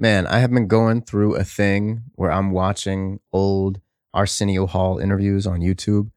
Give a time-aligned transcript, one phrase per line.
[0.00, 3.80] Man, I have been going through a thing where I'm watching old
[4.14, 6.10] Arsenio Hall interviews on YouTube.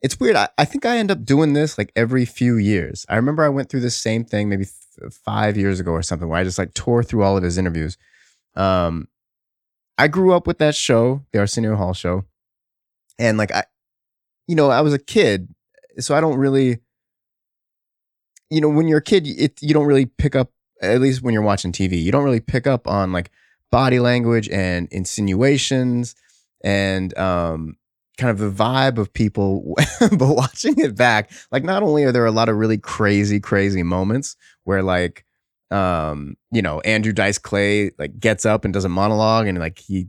[0.00, 0.36] It's weird.
[0.36, 3.04] I, I think I end up doing this like every few years.
[3.10, 6.28] I remember I went through the same thing maybe th- five years ago or something
[6.28, 7.98] where I just like tore through all of his interviews.
[8.56, 9.08] Um,
[9.98, 12.24] I grew up with that show, the Arsenio Hall show.
[13.18, 13.64] And like, I,
[14.48, 15.54] you know, I was a kid,
[15.98, 16.78] so I don't really,
[18.48, 21.34] you know, when you're a kid, it, you don't really pick up at least when
[21.34, 23.30] you're watching TV, you don't really pick up on like
[23.70, 26.14] body language and insinuations
[26.62, 27.76] and um,
[28.18, 29.74] kind of the vibe of people.
[30.00, 33.82] but watching it back, like not only are there a lot of really crazy, crazy
[33.82, 35.24] moments where like,
[35.70, 39.78] um, you know, Andrew Dice Clay like gets up and does a monologue and like
[39.78, 40.08] he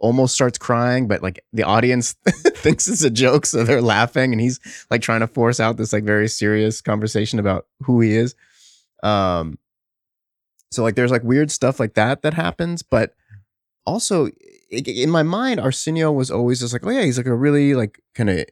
[0.00, 4.40] almost starts crying, but like the audience thinks it's a joke, so they're laughing, and
[4.40, 8.34] he's like trying to force out this like very serious conversation about who he is.
[9.02, 9.58] Um,
[10.70, 13.14] so like there's like weird stuff like that that happens, but
[13.86, 14.28] also
[14.70, 18.02] in my mind, Arsenio was always just like, oh yeah, he's like a really like
[18.14, 18.44] kind of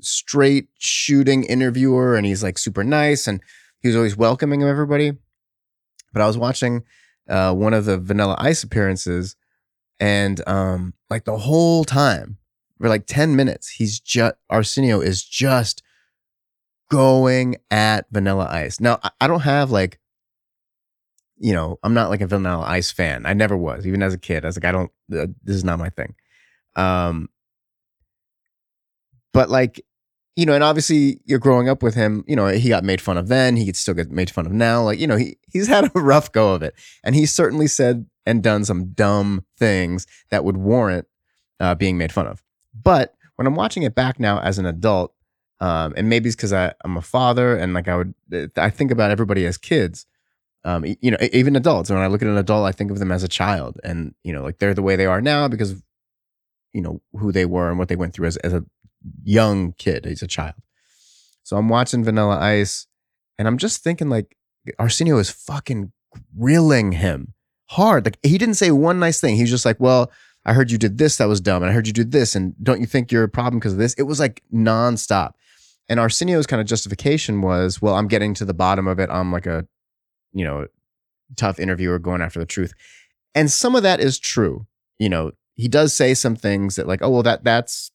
[0.00, 3.40] straight shooting interviewer, and he's like super nice, and
[3.80, 5.12] he was always welcoming of everybody.
[6.12, 6.84] But I was watching
[7.28, 9.36] uh, one of the Vanilla Ice appearances,
[9.98, 12.36] and um, like the whole time
[12.78, 15.82] for like ten minutes, he's just Arsenio is just
[16.90, 18.80] going at Vanilla Ice.
[18.80, 19.98] Now I don't have like
[21.44, 23.26] you know, I'm not like a Vanilla Ice fan.
[23.26, 24.46] I never was, even as a kid.
[24.46, 24.90] I was like, I don't.
[25.12, 26.14] Uh, this is not my thing.
[26.74, 27.28] Um,
[29.34, 29.84] but like,
[30.36, 32.24] you know, and obviously you're growing up with him.
[32.26, 33.56] You know, he got made fun of then.
[33.56, 34.84] He could still get made fun of now.
[34.84, 38.06] Like, you know, he he's had a rough go of it, and he's certainly said
[38.24, 41.06] and done some dumb things that would warrant
[41.60, 42.42] uh, being made fun of.
[42.72, 45.12] But when I'm watching it back now as an adult,
[45.60, 48.14] um, and maybe it's because I'm a father and like I would,
[48.56, 50.06] I think about everybody as kids
[50.64, 51.90] um, you know, even adults.
[51.90, 54.32] When I look at an adult, I think of them as a child, and you
[54.32, 55.82] know, like they're the way they are now because of,
[56.72, 58.64] you know, who they were and what they went through as as a
[59.22, 60.54] young kid, as a child.
[61.42, 62.86] So I'm watching Vanilla Ice,
[63.38, 64.36] and I'm just thinking like
[64.78, 65.92] Arsenio is fucking
[66.38, 67.34] grilling him
[67.66, 68.04] hard.
[68.04, 69.36] Like he didn't say one nice thing.
[69.36, 70.10] He's just like, well.
[70.46, 72.54] I heard you did this that was dumb, and I heard you did this, and
[72.62, 73.94] don't you think you're a problem because of this?
[73.94, 75.32] It was like nonstop.
[75.88, 79.08] And Arsenio's kind of justification was, well, I'm getting to the bottom of it.
[79.08, 79.66] I'm like a
[80.34, 80.66] you know,
[81.36, 82.72] tough interviewer going after the truth.
[83.34, 84.66] And some of that is true.
[84.98, 87.90] You know, he does say some things that like, oh well, that that's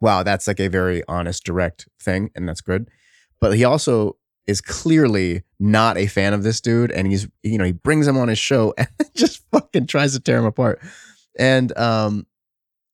[0.00, 2.88] wow, that's like a very honest, direct thing, and that's good.
[3.40, 4.16] But he also
[4.46, 8.16] is clearly not a fan of this dude, and he's you know he brings him
[8.16, 10.80] on his show and just fucking tries to tear him apart.
[11.38, 12.26] And um,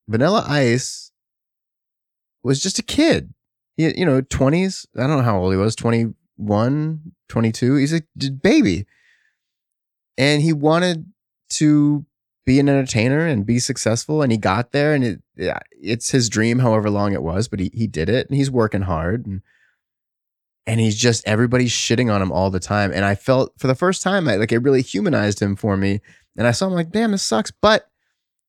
[0.08, 1.12] Vanilla Ice
[2.42, 3.34] was just a kid,
[3.76, 4.86] he, you know, twenties.
[4.96, 7.76] I don't know how old he was, 20, 21, 22.
[7.76, 8.02] He's a
[8.42, 8.86] baby.
[10.16, 11.06] And he wanted
[11.50, 12.04] to
[12.46, 14.22] be an entertainer and be successful.
[14.22, 15.22] And he got there and it,
[15.80, 18.82] it's his dream, however long it was, but he, he did it and he's working
[18.82, 19.26] hard.
[19.26, 19.42] And,
[20.66, 22.92] and he's just, everybody's shitting on him all the time.
[22.92, 26.00] And I felt for the first time, I, like it really humanized him for me.
[26.36, 27.50] And I saw him like, damn, this sucks.
[27.50, 27.88] But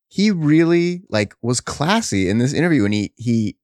[0.07, 3.57] he really like was classy in this interview and he, he,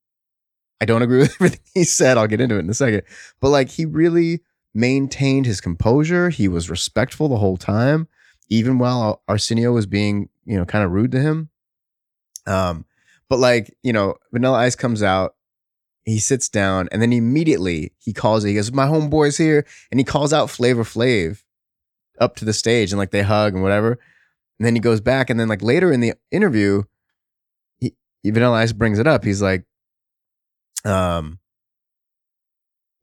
[0.80, 2.18] I don't agree with everything he said.
[2.18, 3.04] I'll get into it in a second.
[3.40, 4.42] But like he really
[4.74, 6.30] maintained his composure.
[6.30, 8.08] He was respectful the whole time,
[8.50, 11.50] even while Arsenio was being, you know, kind of rude to him.
[12.46, 12.86] Um,
[13.30, 15.36] but like, you know, Vanilla Ice comes out,
[16.06, 19.66] he sits down, and then immediately he calls he goes, My homeboy's here.
[19.92, 21.44] And he calls out Flavor Flav
[22.20, 24.00] up to the stage and like they hug and whatever.
[24.60, 26.84] And then he goes back, and then like later in the interview,
[27.80, 29.24] he Vanilla Ice brings it up.
[29.24, 29.66] He's like,
[30.88, 31.40] um,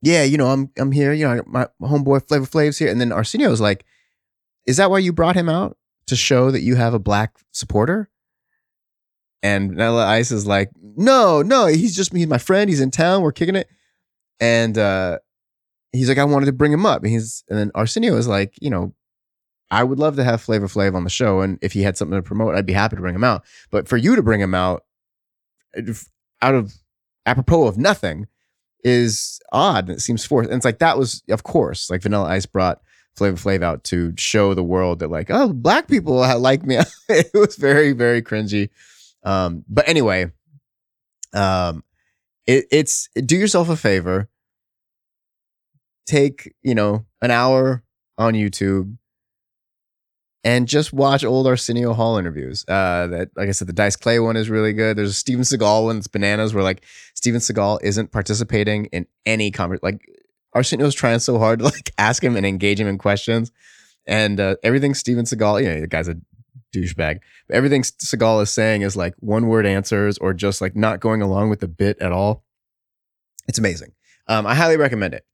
[0.03, 1.13] yeah, you know, I'm I'm here.
[1.13, 3.85] You know, my, homeboy Flavor Flav's here, and then Arsenio's like,
[4.67, 8.11] "Is that why you brought him out to show that you have a black supporter?"
[9.43, 12.69] And Vanilla Ice is like, "No, no, he's just he's my friend.
[12.69, 13.23] He's in town.
[13.23, 13.69] We're kicking it."
[14.41, 15.21] And uh,
[15.93, 18.55] he's like, "I wanted to bring him up." And he's and then Arsenio is like,
[18.61, 18.95] you know,
[19.71, 22.19] I would love to have Flavor Flav on the show, and if he had something
[22.19, 23.45] to promote, I'd be happy to bring him out.
[23.71, 24.85] But for you to bring him out
[26.43, 26.75] out of
[27.27, 28.27] apropos of nothing
[28.83, 29.89] is odd.
[29.89, 30.51] and It seems forced.
[30.51, 32.81] And it's like that was, of course, like Vanilla Ice brought
[33.17, 36.79] Flavor Flav out to show the world that like, oh, black people like me.
[37.09, 38.71] it was very, very cringy.
[39.23, 40.31] Um, but anyway,
[41.33, 41.83] um,
[42.47, 44.29] it, it's do yourself a favor.
[46.07, 47.83] Take you know an hour
[48.19, 48.97] on YouTube
[50.45, 52.65] and just watch old Arsenio Hall interviews.
[52.69, 54.97] Uh, that, like I said, the Dice Clay one is really good.
[54.97, 59.51] There's a Steven Seagal one that's bananas, where like Steven Seagal isn't participating in any
[59.51, 59.81] conversation.
[59.83, 60.09] Like
[60.53, 63.51] Arsenio's trying so hard to like ask him and engage him in questions,
[64.07, 66.17] and uh, everything Steven Seagal, you know, the guy's a
[66.75, 67.21] douchebag.
[67.49, 71.23] But everything Seagal is saying is like one word answers or just like not going
[71.23, 72.45] along with the bit at all.
[73.49, 73.93] It's amazing.
[74.27, 75.25] Um, I highly recommend it.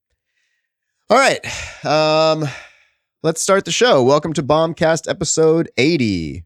[1.09, 1.45] All right.
[1.85, 2.49] Um,
[3.23, 4.03] let's start the show.
[4.03, 6.45] Welcome to Bombcast episode 80.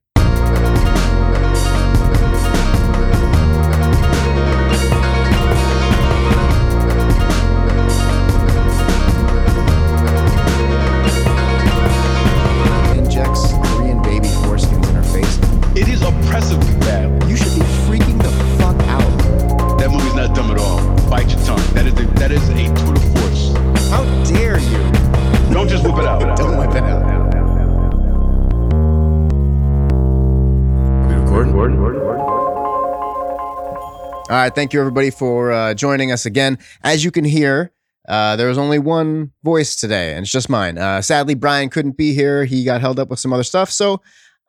[34.45, 36.59] Right, thank you everybody for uh, joining us again.
[36.83, 37.73] As you can hear,
[38.07, 40.77] uh, there was only one voice today, and it's just mine.
[40.77, 44.03] Uh, sadly, Brian couldn't be here; he got held up with some other stuff, so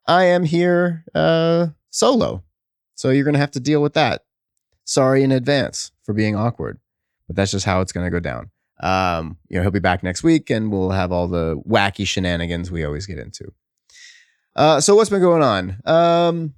[0.05, 2.43] I am here uh, solo.
[2.95, 4.25] So you're gonna have to deal with that.
[4.83, 6.77] Sorry in advance for being awkward,
[7.27, 8.51] but that's just how it's gonna go down.
[8.81, 12.69] Um, you know, he'll be back next week, and we'll have all the wacky shenanigans
[12.69, 13.53] we always get into.
[14.57, 15.77] Uh, so what's been going on?
[15.85, 16.53] Um,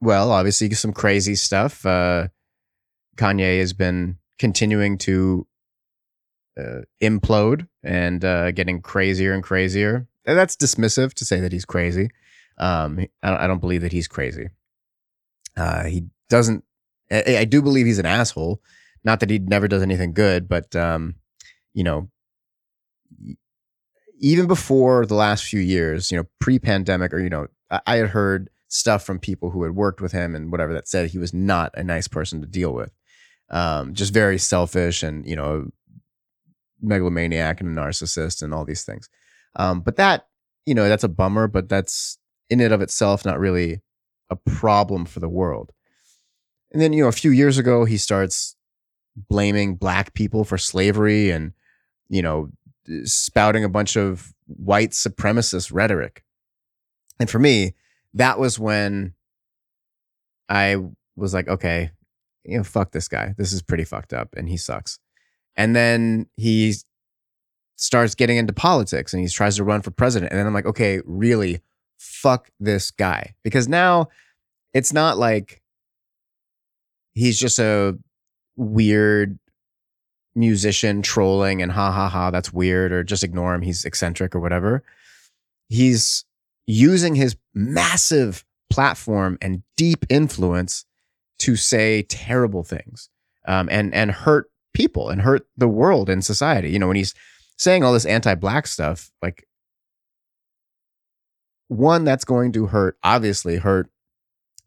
[0.00, 1.84] well, obviously some crazy stuff.
[1.84, 2.28] Uh,
[3.16, 5.46] Kanye has been continuing to
[6.58, 10.06] uh, implode and uh, getting crazier and crazier.
[10.24, 12.10] And that's dismissive to say that he's crazy.
[12.58, 14.48] Um, I, don't, believe that he's crazy.
[15.56, 16.64] Uh, he doesn't.
[17.10, 18.60] I, I do believe he's an asshole.
[19.04, 21.14] Not that he never does anything good, but um,
[21.72, 22.10] you know,
[24.18, 28.08] even before the last few years, you know, pre-pandemic, or you know, I, I had
[28.08, 31.34] heard stuff from people who had worked with him and whatever that said he was
[31.34, 32.92] not a nice person to deal with.
[33.50, 35.70] Um, just very selfish and you know,
[36.80, 39.08] megalomaniac and a narcissist and all these things.
[39.56, 40.26] Um, but that
[40.66, 41.48] you know, that's a bummer.
[41.48, 42.18] But that's
[42.50, 43.80] in and of itself not really
[44.30, 45.72] a problem for the world.
[46.70, 48.54] And then you know, a few years ago, he starts
[49.16, 51.52] blaming black people for slavery and
[52.08, 52.50] you know
[53.04, 56.22] spouting a bunch of white supremacist rhetoric.
[57.18, 57.74] And for me,
[58.14, 59.14] that was when
[60.48, 60.76] I
[61.16, 61.90] was like, okay,
[62.44, 63.34] you know, fuck this guy.
[63.36, 64.98] This is pretty fucked up and he sucks.
[65.56, 66.74] And then he
[67.76, 70.32] starts getting into politics and he tries to run for president.
[70.32, 71.60] And then I'm like, okay, really,
[71.98, 73.34] fuck this guy.
[73.42, 74.08] Because now
[74.72, 75.60] it's not like
[77.14, 77.98] he's just a
[78.56, 79.38] weird
[80.34, 83.62] musician trolling and ha ha ha, that's weird, or just ignore him.
[83.62, 84.82] He's eccentric or whatever.
[85.68, 86.24] He's
[86.68, 90.84] using his massive platform and deep influence
[91.38, 93.08] to say terrible things
[93.46, 96.70] um, and and hurt people and hurt the world and society.
[96.70, 97.14] You know, when he's
[97.56, 99.48] saying all this anti-black stuff, like
[101.68, 103.90] one that's going to hurt, obviously hurt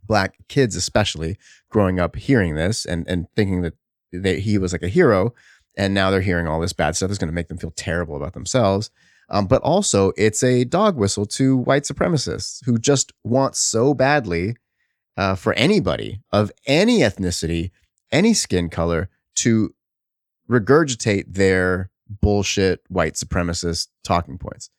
[0.03, 1.37] black kids, especially
[1.69, 3.75] growing up hearing this and and thinking that
[4.11, 5.35] that he was like a hero,
[5.77, 8.15] and now they're hearing all this bad stuff is going to make them feel terrible
[8.15, 8.89] about themselves.
[9.29, 14.55] Um, but also, it's a dog whistle to white supremacists who just want so badly
[15.17, 17.71] uh, for anybody of any ethnicity,
[18.11, 19.73] any skin color to
[20.49, 21.89] regurgitate their
[22.21, 24.69] bullshit white supremacist talking points.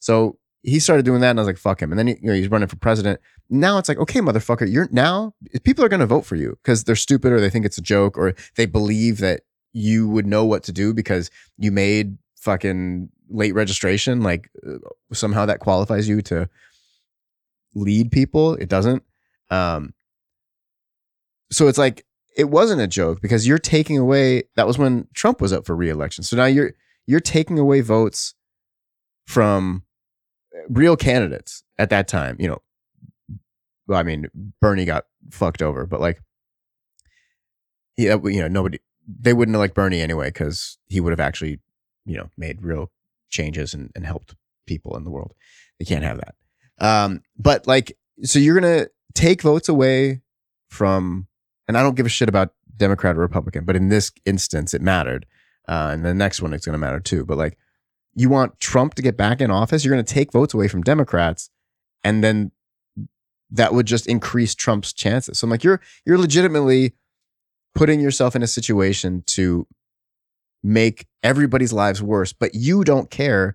[0.00, 2.28] So he started doing that, and I was like, "Fuck him." And then he, you
[2.28, 3.20] know, he's running for president.
[3.50, 6.84] Now it's like, okay, motherfucker, you're now people are going to vote for you because
[6.84, 10.44] they're stupid or they think it's a joke or they believe that you would know
[10.44, 14.78] what to do because you made fucking late registration, like uh,
[15.12, 16.48] somehow that qualifies you to
[17.74, 18.54] lead people.
[18.54, 19.02] It doesn't.
[19.50, 19.94] Um,
[21.50, 22.04] so it's like
[22.36, 24.44] it wasn't a joke because you're taking away.
[24.56, 26.22] That was when Trump was up for reelection.
[26.24, 26.72] So now you're
[27.06, 28.34] you're taking away votes
[29.26, 29.82] from
[30.68, 32.36] real candidates at that time.
[32.38, 32.62] You know,
[33.86, 34.26] well, I mean,
[34.60, 36.20] Bernie got fucked over, but like,
[37.96, 41.60] yeah, you know, nobody they wouldn't liked Bernie anyway because he would have actually,
[42.04, 42.90] you know, made real
[43.30, 44.34] changes and, and helped
[44.66, 45.34] people in the world.
[45.78, 46.34] They can't have that.
[46.78, 50.22] Um, but like, so you're gonna take votes away
[50.68, 51.26] from,
[51.68, 54.82] and I don't give a shit about Democrat or Republican, but in this instance, it
[54.82, 55.26] mattered.
[55.68, 57.24] Uh, and the next one, it's gonna matter too.
[57.24, 57.58] But like,
[58.14, 61.50] you want Trump to get back in office, you're gonna take votes away from Democrats,
[62.02, 62.52] and then
[63.50, 65.38] that would just increase Trump's chances.
[65.38, 66.94] So I'm like, you're you're legitimately
[67.74, 69.66] putting yourself in a situation to
[70.64, 73.54] make everybody's lives worse, but you don't care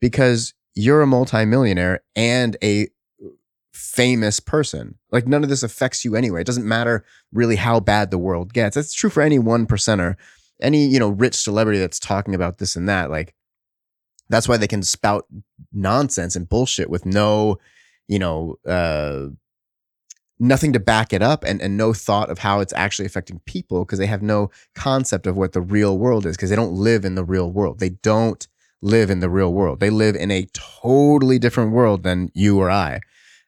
[0.00, 2.88] because you're a multimillionaire and a
[3.72, 4.96] famous person.
[5.12, 6.40] Like none of this affects you anyway.
[6.40, 8.74] It doesn't matter really how bad the world gets.
[8.74, 10.16] That's true for any one percenter,
[10.60, 13.10] any, you know, rich celebrity that's talking about this and that.
[13.10, 13.34] Like
[14.28, 15.26] That's why they can spout
[15.72, 17.58] nonsense and bullshit with no,
[18.08, 19.26] you know, uh,
[20.40, 23.84] nothing to back it up and, and no thought of how it's actually affecting people
[23.84, 27.04] because they have no concept of what the real world is because they don't live
[27.04, 27.80] in the real world.
[27.80, 28.46] They don't
[28.80, 29.80] live in the real world.
[29.80, 33.00] They live in a totally different world than you or I.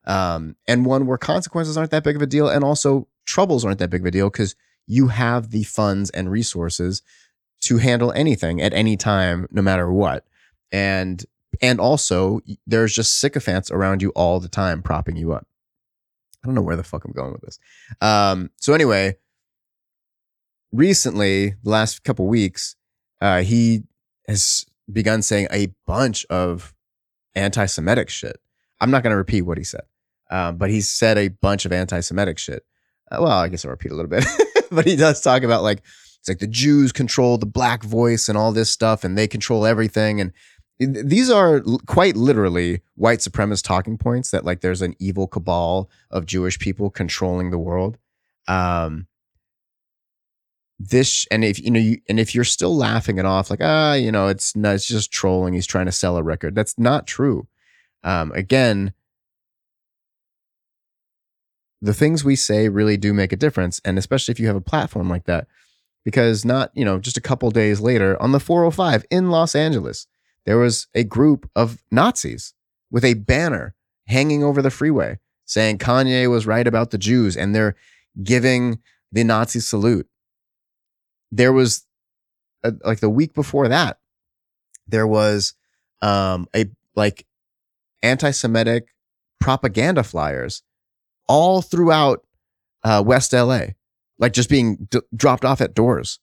[0.05, 3.79] Um, and one where consequences aren't that big of a deal and also troubles aren't
[3.79, 4.57] that big of a deal because
[4.87, 7.03] you have the funds and resources
[7.61, 10.25] to handle anything at any time, no matter what.
[10.73, 11.25] And
[11.63, 15.47] and also there's just sycophants around you all the time propping you up.
[16.43, 17.59] I don't know where the fuck I'm going with this.
[18.01, 19.17] Um, so anyway,
[20.73, 22.77] recently, the last couple weeks,
[23.21, 23.83] uh, he
[24.27, 26.75] has begun saying a bunch of
[27.35, 28.39] anti-Semitic shit.
[28.81, 29.83] I'm not going to repeat what he said,
[30.31, 32.65] um, but he said a bunch of anti-Semitic shit.
[33.11, 34.25] Uh, well, I guess I'll repeat a little bit,
[34.71, 35.83] but he does talk about like
[36.21, 39.67] it's like the Jews control the black voice and all this stuff, and they control
[39.67, 40.33] everything, and
[40.81, 46.25] these are quite literally white supremacist talking points that like there's an evil cabal of
[46.25, 47.99] Jewish people controlling the world.
[48.49, 49.07] Um,
[50.79, 53.93] this and if you know you, and if you're still laughing it off like ah
[53.93, 57.07] you know it's not it's just trolling he's trying to sell a record that's not
[57.07, 57.47] true
[58.03, 58.95] um, again
[61.83, 64.61] the things we say really do make a difference and especially if you have a
[64.61, 65.47] platform like that
[66.03, 70.07] because not you know just a couple days later on the 405 in Los Angeles
[70.47, 72.55] there was a group of Nazis
[72.91, 73.75] with a banner
[74.07, 77.75] hanging over the freeway saying Kanye was right about the Jews and they're
[78.23, 78.79] giving
[79.13, 80.09] the Nazi salute.
[81.33, 81.87] There was
[82.63, 83.99] a, like the week before that,
[84.87, 85.55] there was
[86.03, 87.27] um, a like
[88.03, 88.89] anti-Semitic
[89.41, 90.63] propaganda flyers
[91.29, 92.25] all throughout
[92.83, 93.61] uh, West LA,
[94.19, 96.19] like just being d- dropped off at doors,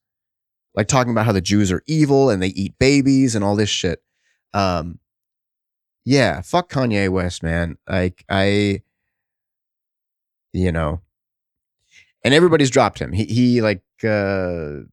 [0.75, 3.69] like talking about how the Jews are evil and they eat babies and all this
[3.69, 4.01] shit.
[4.53, 4.99] Um,
[6.05, 7.77] yeah, fuck Kanye West, man.
[7.87, 8.81] Like I,
[10.53, 11.01] you know,
[12.23, 13.11] and everybody's dropped him.
[13.11, 14.83] He he like uh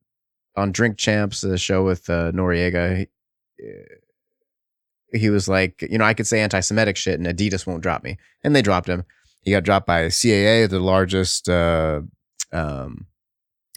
[0.56, 2.96] on Drink Champs, the show with uh, Noreaga.
[2.98, 3.08] He,
[3.64, 8.02] uh, he was like, you know, I could say anti-Semitic shit and Adidas won't drop
[8.02, 9.04] me, and they dropped him.
[9.42, 12.00] He got dropped by CAA, the largest uh,
[12.52, 13.06] um,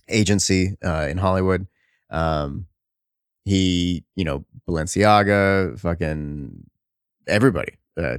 [0.08, 1.68] agency uh, in Hollywood.
[2.10, 2.68] Um,
[3.48, 6.70] he, you know, Balenciaga, fucking
[7.28, 8.18] everybody, uh,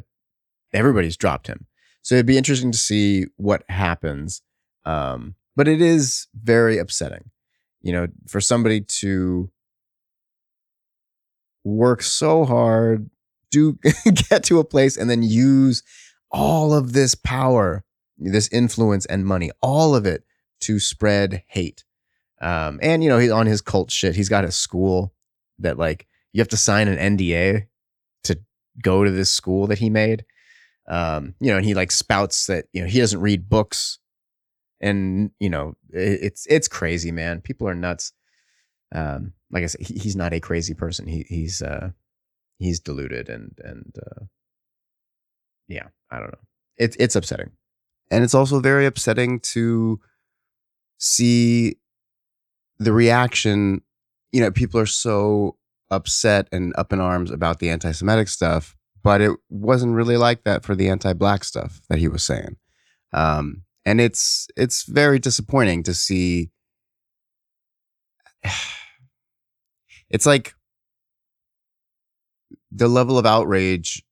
[0.73, 1.67] everybody's dropped him.
[2.01, 4.41] So it'd be interesting to see what happens.
[4.87, 7.31] Um, but it is very upsetting,
[7.83, 9.51] you know, for somebody to
[11.63, 13.11] work so hard,
[13.51, 13.79] do
[14.31, 15.83] get to a place, and then use
[16.31, 17.85] all of this power,
[18.17, 20.25] this influence and money, all of it
[20.61, 21.85] to spread hate.
[22.41, 24.17] Um, and you know, he's on his cult shit.
[24.17, 25.13] He's got his school
[25.59, 27.67] that like you have to sign an NDA
[28.25, 28.39] to
[28.83, 30.25] go to this school that he made.
[30.89, 33.99] Um, you know, and he like spouts that you know he doesn't read books,
[34.81, 37.41] and you know it, it's it's crazy, man.
[37.41, 38.13] People are nuts.
[38.95, 41.07] Um, like I said, he, he's not a crazy person.
[41.07, 41.91] He he's uh
[42.59, 44.25] he's deluded and and uh,
[45.69, 46.39] yeah, I don't know.
[46.79, 47.51] It's it's upsetting,
[48.11, 50.01] and it's also very upsetting to
[50.99, 51.77] see
[52.79, 53.83] the reaction
[54.33, 55.57] you know, people are so
[55.91, 60.45] upset and up in arms about the anti Semitic stuff, but it wasn't really like
[60.45, 62.57] that for the anti black stuff that he was saying.
[63.13, 66.51] Um, and it's it's very disappointing to see
[70.11, 70.55] it's like
[72.71, 74.05] the level of outrage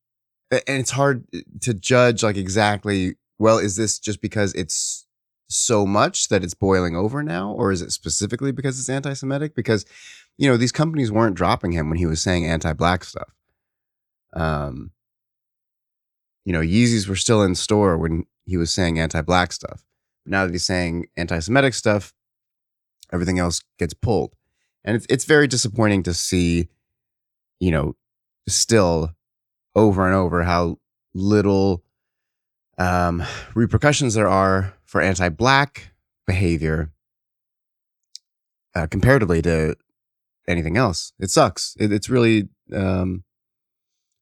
[0.50, 1.26] and it's hard
[1.60, 5.05] to judge like exactly well is this just because it's
[5.48, 9.54] so much that it's boiling over now, or is it specifically because it's anti-Semitic?
[9.54, 9.84] Because
[10.38, 13.32] you know these companies weren't dropping him when he was saying anti-black stuff.
[14.34, 14.90] Um,
[16.44, 19.84] you know, Yeezys were still in store when he was saying anti-black stuff.
[20.24, 22.12] Now that he's saying anti-Semitic stuff,
[23.12, 24.34] everything else gets pulled,
[24.84, 26.68] and it's it's very disappointing to see,
[27.60, 27.94] you know,
[28.48, 29.12] still
[29.74, 30.78] over and over how
[31.14, 31.82] little
[32.78, 33.22] um,
[33.54, 35.90] repercussions there are for anti-black
[36.26, 36.92] behavior
[38.74, 39.76] uh, comparatively to
[40.48, 41.12] anything else.
[41.18, 41.76] It sucks.
[41.78, 43.24] It, it's really um,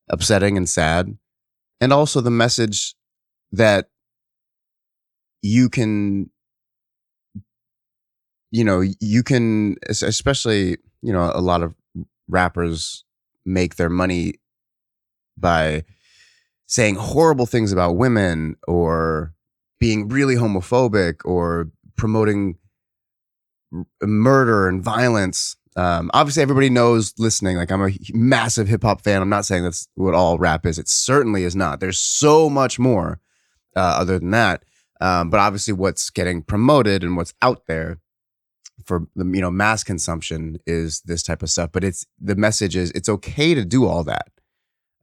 [0.09, 1.17] upsetting and sad,
[1.81, 2.95] and also the message
[3.53, 3.91] that
[5.43, 6.31] you can,
[8.51, 11.75] you know, you can, especially you know, a lot of
[12.29, 13.05] rappers
[13.45, 14.35] make their money
[15.37, 15.85] by
[16.67, 19.34] saying horrible things about women or
[19.85, 22.57] being really homophobic or promoting
[24.03, 27.57] murder and violence Um, obviously, everybody knows listening.
[27.57, 29.21] Like, I'm a massive hip hop fan.
[29.21, 30.79] I'm not saying that's what all rap is.
[30.79, 31.81] It certainly is not.
[31.81, 33.21] There's so much more
[33.77, 34.63] uh, other than that.
[35.01, 37.99] Um, but obviously, what's getting promoted and what's out there
[38.87, 41.71] for the you know mass consumption is this type of stuff.
[41.73, 44.29] But it's the message is it's okay to do all that.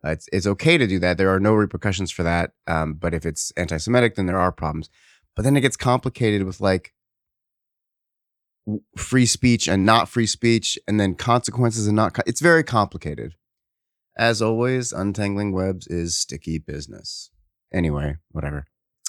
[0.03, 1.17] It's it's okay to do that.
[1.17, 2.51] There are no repercussions for that.
[2.67, 4.89] Um, but if it's anti-Semitic, then there are problems.
[5.35, 6.93] But then it gets complicated with like
[8.97, 12.13] free speech and not free speech, and then consequences and not.
[12.13, 13.35] Co- it's very complicated.
[14.17, 17.31] As always, untangling webs is sticky business.
[17.73, 18.65] Anyway, whatever.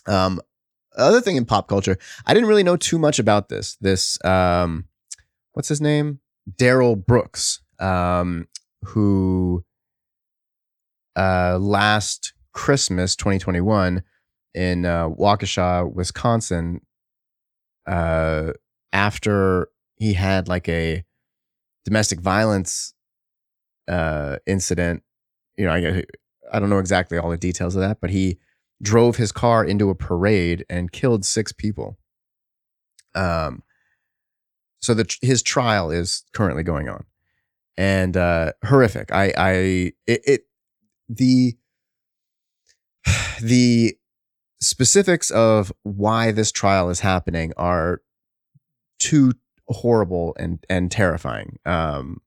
[0.07, 0.41] Um,
[0.97, 3.77] other thing in pop culture, I didn't really know too much about this.
[3.81, 4.87] This, um,
[5.53, 6.21] what's his name?
[6.57, 8.47] Darrell Brooks, um,
[8.85, 9.65] who
[11.17, 14.03] uh, last Christmas 2021
[14.55, 16.81] in uh, Waukesha, Wisconsin,
[17.87, 18.53] uh,
[18.93, 21.05] after he had like a
[21.85, 22.95] domestic violence
[23.89, 25.03] uh, incident.
[25.57, 26.05] You know, I,
[26.53, 28.39] I don't know exactly all the details of that, but he
[28.81, 31.99] drove his car into a parade and killed six people.
[33.15, 33.63] Um,
[34.81, 37.05] so the his trial is currently going on,
[37.77, 39.13] and uh, horrific.
[39.13, 39.53] I I
[40.07, 40.41] it, it
[41.17, 41.57] the
[43.43, 43.97] the
[44.61, 48.01] specifics of why this trial is happening are
[48.99, 49.33] too
[49.69, 51.59] horrible and and terrifying.
[51.65, 52.21] Um,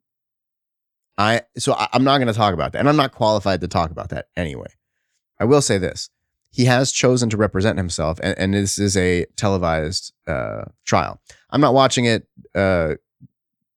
[1.18, 3.68] I so I, I'm not going to talk about that, and I'm not qualified to
[3.68, 4.68] talk about that anyway.
[5.40, 6.10] I will say this:
[6.52, 11.22] he has chosen to represent himself, and, and this is a televised uh, trial.
[11.50, 12.96] I'm not watching it uh,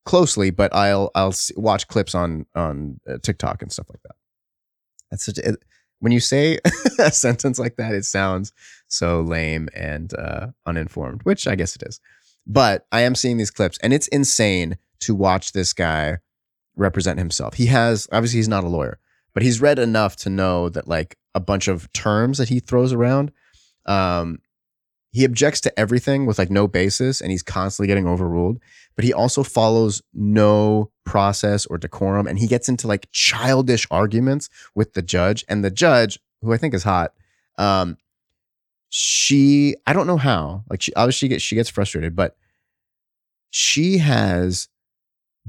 [0.04, 4.16] closely, but I'll I'll watch clips on on uh, TikTok and stuff like that.
[5.10, 5.56] That's such a,
[6.00, 6.58] when you say
[6.98, 8.52] a sentence like that, it sounds
[8.86, 12.00] so lame and uh, uninformed, which I guess it is.
[12.46, 16.18] But I am seeing these clips, and it's insane to watch this guy
[16.76, 17.54] represent himself.
[17.54, 18.98] He has obviously he's not a lawyer,
[19.34, 22.92] but he's read enough to know that like a bunch of terms that he throws
[22.92, 23.32] around.
[23.86, 24.38] Um,
[25.18, 28.60] he objects to everything with like no basis, and he's constantly getting overruled.
[28.94, 34.48] But he also follows no process or decorum, and he gets into like childish arguments
[34.76, 35.44] with the judge.
[35.48, 37.14] And the judge, who I think is hot,
[37.58, 37.96] um,
[38.90, 40.62] she I don't know how.
[40.70, 42.36] Like she obviously gets she gets frustrated, but
[43.50, 44.68] she has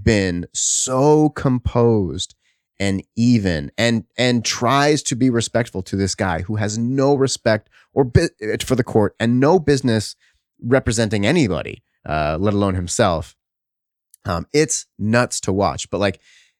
[0.01, 2.33] been so composed
[2.79, 7.69] and even and and tries to be respectful to this guy who has no respect
[7.93, 8.29] or bi-
[8.63, 10.15] for the court and no business
[10.61, 13.35] representing anybody uh, let alone himself.
[14.25, 16.19] Um, it's nuts to watch but like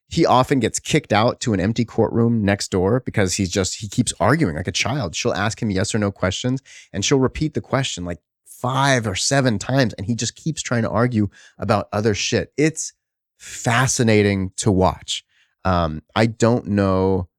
[0.10, 3.88] he often gets kicked out to an empty courtroom next door because he's just he
[3.88, 5.16] keeps arguing like a child.
[5.16, 9.16] She'll ask him yes or no questions and she'll repeat the question like five or
[9.16, 12.52] seven times and he just keeps trying to argue about other shit.
[12.58, 12.94] It's
[13.38, 15.24] fascinating to watch
[15.66, 17.30] um, I don't know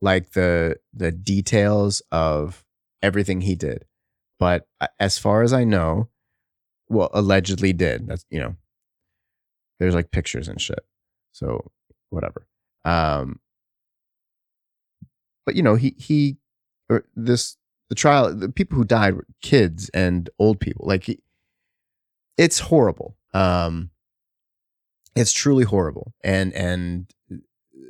[0.00, 2.64] like the the details of
[3.02, 3.84] everything he did,
[4.38, 4.66] but
[4.98, 6.08] as far as I know,
[6.88, 8.06] well, allegedly did.
[8.06, 8.56] That's you know,
[9.78, 10.84] there's like pictures and shit.
[11.32, 11.70] So
[12.10, 12.46] whatever.
[12.84, 13.40] Um,
[15.44, 16.38] but you know, he he
[16.88, 17.56] or this
[17.88, 18.34] the trial.
[18.34, 20.86] The people who died were kids and old people.
[20.86, 21.20] Like he,
[22.36, 23.16] it's horrible.
[23.34, 23.90] Um,
[25.14, 27.12] it's truly horrible and and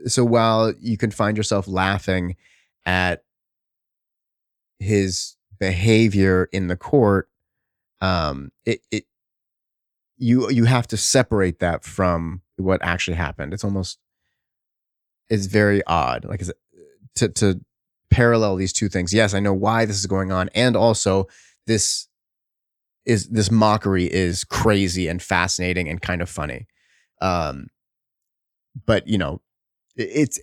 [0.07, 2.37] so while you can find yourself laughing
[2.87, 3.23] at
[4.79, 7.29] his behavior in the court
[8.01, 9.05] um it it
[10.19, 13.55] you you have to separate that from what actually happened.
[13.55, 13.99] It's almost
[15.31, 16.51] it's very odd like it,
[17.17, 17.61] to to
[18.11, 19.15] parallel these two things.
[19.15, 21.29] Yes i know why this is going on and also
[21.67, 22.09] this
[23.07, 26.67] is this mockery is crazy and fascinating and kind of funny.
[27.21, 27.69] Um
[28.87, 29.41] but you know
[29.99, 30.39] it's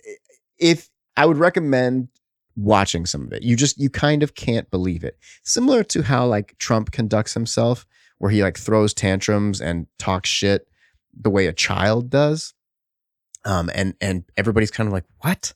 [0.58, 2.08] if i would recommend
[2.56, 3.42] watching some of it.
[3.42, 5.18] You just you kind of can't believe it.
[5.44, 7.86] Similar to how like trump conducts himself
[8.18, 10.66] where he like throws tantrums and talks shit
[11.18, 12.54] the way a child does
[13.44, 15.52] um and and everybody's kind of like what?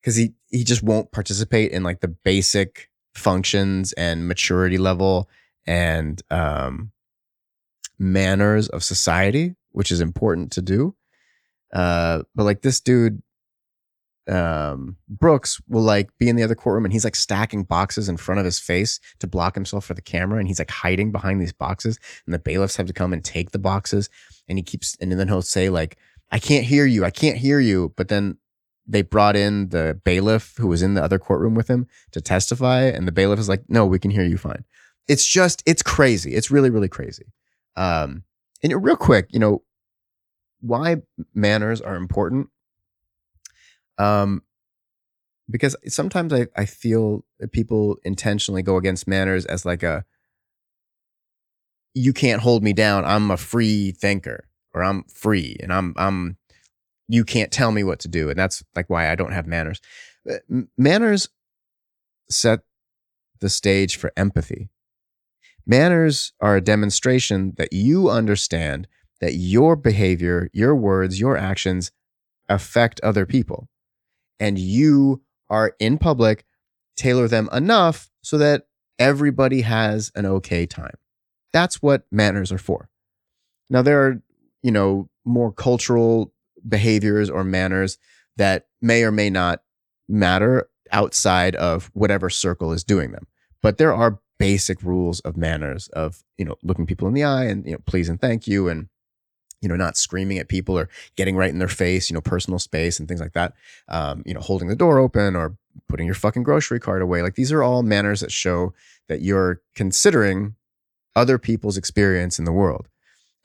[0.00, 5.28] Because he he just won't participate in like the basic functions and maturity level
[5.66, 6.92] and um
[7.98, 10.94] manners of society which is important to do
[11.72, 13.22] uh, but like this dude,
[14.28, 18.16] um, Brooks will like be in the other courtroom and he's like stacking boxes in
[18.16, 20.38] front of his face to block himself for the camera.
[20.38, 23.50] And he's like hiding behind these boxes and the bailiffs have to come and take
[23.50, 24.08] the boxes.
[24.48, 25.98] And he keeps, and then he'll say like,
[26.30, 27.04] I can't hear you.
[27.04, 27.92] I can't hear you.
[27.96, 28.38] But then
[28.86, 32.82] they brought in the bailiff who was in the other courtroom with him to testify.
[32.82, 34.64] And the bailiff is like, no, we can hear you fine.
[35.08, 36.34] It's just, it's crazy.
[36.34, 37.32] It's really, really crazy.
[37.76, 38.22] Um,
[38.62, 39.62] and real quick, you know,
[40.62, 40.96] why
[41.34, 42.48] manners are important.
[43.98, 44.42] Um,
[45.50, 50.04] because sometimes I, I feel that people intentionally go against manners as like a
[51.94, 53.04] you can't hold me down.
[53.04, 56.38] I'm a free thinker or I'm free and I'm I'm
[57.08, 59.80] you can't tell me what to do and that's like why I don't have manners.
[60.30, 61.28] Uh, Manners
[62.30, 62.60] set
[63.40, 64.70] the stage for empathy.
[65.66, 68.88] Manners are a demonstration that you understand
[69.22, 71.92] that your behavior, your words, your actions
[72.48, 73.68] affect other people.
[74.40, 76.44] And you are in public,
[76.96, 78.66] tailor them enough so that
[78.98, 80.96] everybody has an okay time.
[81.52, 82.90] That's what manners are for.
[83.70, 84.22] Now, there are,
[84.60, 86.32] you know, more cultural
[86.68, 87.98] behaviors or manners
[88.36, 89.62] that may or may not
[90.08, 93.28] matter outside of whatever circle is doing them.
[93.62, 97.44] But there are basic rules of manners of, you know, looking people in the eye
[97.44, 98.88] and, you know, please and thank you and,
[99.62, 102.58] you know, not screaming at people or getting right in their face, you know, personal
[102.58, 103.54] space and things like that.
[103.88, 105.56] Um, you know, holding the door open or
[105.88, 107.22] putting your fucking grocery cart away.
[107.22, 108.74] Like these are all manners that show
[109.08, 110.56] that you're considering
[111.16, 112.88] other people's experience in the world.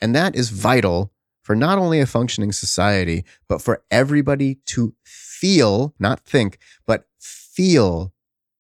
[0.02, 5.94] And that is vital for not only a functioning society, but for everybody to feel,
[6.00, 8.14] not think, but feel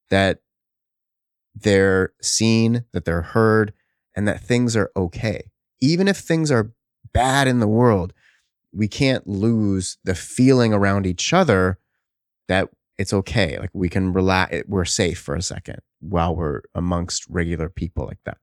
[0.09, 0.39] that
[1.53, 3.73] they're seen, that they're heard,
[4.15, 5.51] and that things are okay.
[5.81, 6.71] Even if things are
[7.13, 8.13] bad in the world,
[8.73, 11.79] we can't lose the feeling around each other
[12.47, 13.57] that it's okay.
[13.57, 18.19] Like we can relax, we're safe for a second while we're amongst regular people like
[18.25, 18.37] that.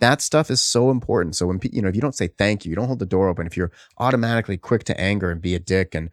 [0.00, 1.36] That stuff is so important.
[1.36, 3.28] So when you know, if you don't say thank you, you don't hold the door
[3.28, 3.46] open.
[3.46, 6.08] If you're automatically quick to anger and be a dick, and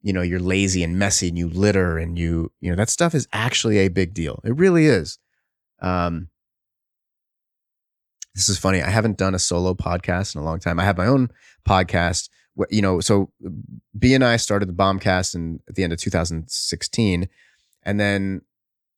[0.00, 3.14] you know you're lazy and messy and you litter and you you know that stuff
[3.14, 4.40] is actually a big deal.
[4.44, 5.18] It really is.
[5.80, 6.28] Um,
[8.38, 8.80] this is funny.
[8.80, 10.78] I haven't done a solo podcast in a long time.
[10.78, 11.28] I have my own
[11.68, 12.28] podcast.
[12.70, 13.32] You know, so
[13.98, 17.28] B and I started the Bombcast in at the end of 2016,
[17.82, 18.42] and then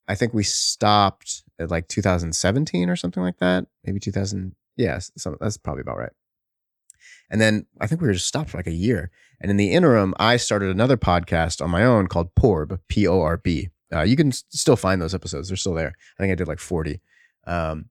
[0.09, 3.67] I think we stopped at like 2017 or something like that.
[3.85, 4.55] Maybe 2000.
[4.77, 6.13] Yes, so that's probably about right.
[7.31, 9.11] And then I think we were just stopped for like a year.
[9.41, 13.23] And in the interim, I started another podcast on my own called Porb, P O
[13.23, 13.71] R B.
[13.93, 15.95] Uh, you can s- still find those episodes; they're still there.
[16.19, 17.01] I think I did like 40.
[17.47, 17.87] Um,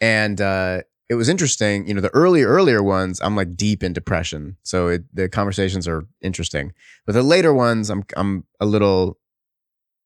[0.00, 1.86] and uh, it was interesting.
[1.86, 5.86] You know, the early earlier ones, I'm like deep in depression, so it, the conversations
[5.86, 6.72] are interesting.
[7.06, 9.18] But the later ones, I'm I'm a little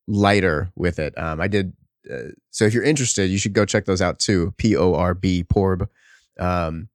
[0.07, 1.17] lighter with it.
[1.19, 1.73] Um, I did.
[2.11, 4.55] Uh, so if you're interested, you should go check those out too.
[4.59, 5.89] P O R B Porb.
[6.39, 6.89] Um,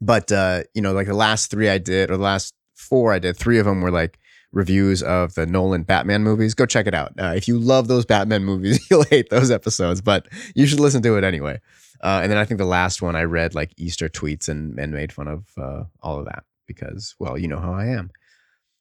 [0.00, 3.18] but uh, you know, like the last three I did, or the last four I
[3.18, 4.18] did, three of them were like
[4.52, 6.54] reviews of the Nolan Batman movies.
[6.54, 7.12] Go check it out.
[7.18, 11.02] Uh, if you love those Batman movies, you'll hate those episodes, but you should listen
[11.02, 11.60] to it anyway.
[12.00, 14.92] Uh, and then I think the last one I read like Easter tweets and and
[14.92, 18.10] made fun of uh, all of that because, well, you know how I am.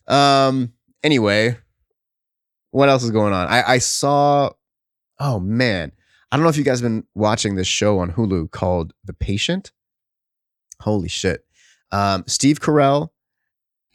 [0.08, 0.74] Um.
[1.04, 1.58] Anyway,
[2.72, 3.48] what else is going on?
[3.48, 4.52] I, I saw.
[5.20, 5.92] Oh man,
[6.32, 9.14] I don't know if you guys have been watching this show on Hulu called The
[9.14, 9.72] Patient.
[10.82, 11.46] Holy shit.
[11.92, 13.10] Um, Steve Carell,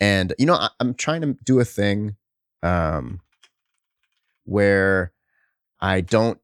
[0.03, 2.17] and you know, I, I'm trying to do a thing
[2.65, 3.21] um,
[4.43, 5.13] where
[5.81, 6.41] I don't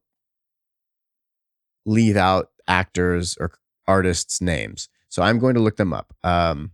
[1.85, 3.51] leave out actors or
[3.85, 4.87] artists' names.
[5.09, 6.13] So I'm going to look them up.
[6.23, 6.71] Um,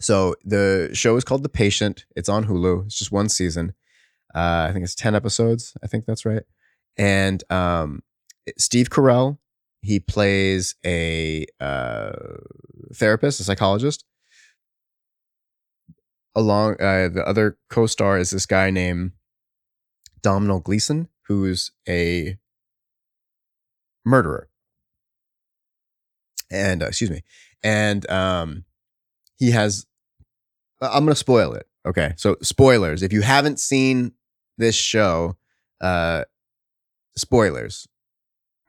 [0.00, 2.06] so the show is called The Patient.
[2.16, 2.86] It's on Hulu.
[2.86, 3.72] It's just one season.
[4.34, 5.74] Uh, I think it's 10 episodes.
[5.80, 6.42] I think that's right.
[6.96, 8.02] And um,
[8.56, 9.38] Steve Carell,
[9.82, 12.10] he plays a uh,
[12.92, 14.04] therapist, a psychologist.
[16.38, 19.10] Along uh, the other co-star is this guy named
[20.22, 22.38] Domhnall Gleeson, who's a
[24.04, 24.48] murderer.
[26.48, 27.22] And uh, excuse me,
[27.64, 28.64] and um,
[29.36, 29.84] he has.
[30.80, 31.66] I'm gonna spoil it.
[31.84, 33.02] Okay, so spoilers.
[33.02, 34.12] If you haven't seen
[34.58, 35.36] this show,
[35.80, 36.22] uh,
[37.16, 37.88] spoilers.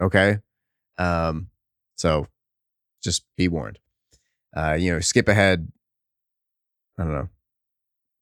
[0.01, 0.39] Okay,
[0.97, 1.49] um,
[1.97, 2.25] so
[3.03, 3.77] just be warned.
[4.57, 5.71] Uh, you know, skip ahead.
[6.97, 7.29] I don't know,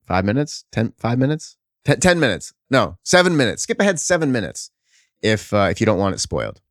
[0.07, 2.53] five minutes, ten, five minutes, ten, 10 minutes.
[2.69, 3.63] No, seven minutes.
[3.63, 4.71] Skip ahead seven minutes
[5.21, 6.61] if uh, if you don't want it spoiled.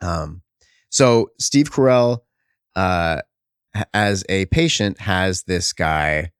[0.00, 0.42] Um,
[0.90, 2.20] so Steve Carell,
[2.76, 3.22] uh,
[3.92, 6.30] as a patient, has this guy,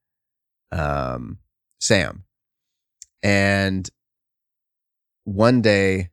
[0.70, 1.38] um,
[1.80, 2.24] Sam,
[3.22, 3.88] and
[5.24, 6.10] one day,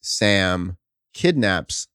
[0.00, 0.78] Sam
[1.12, 1.88] kidnaps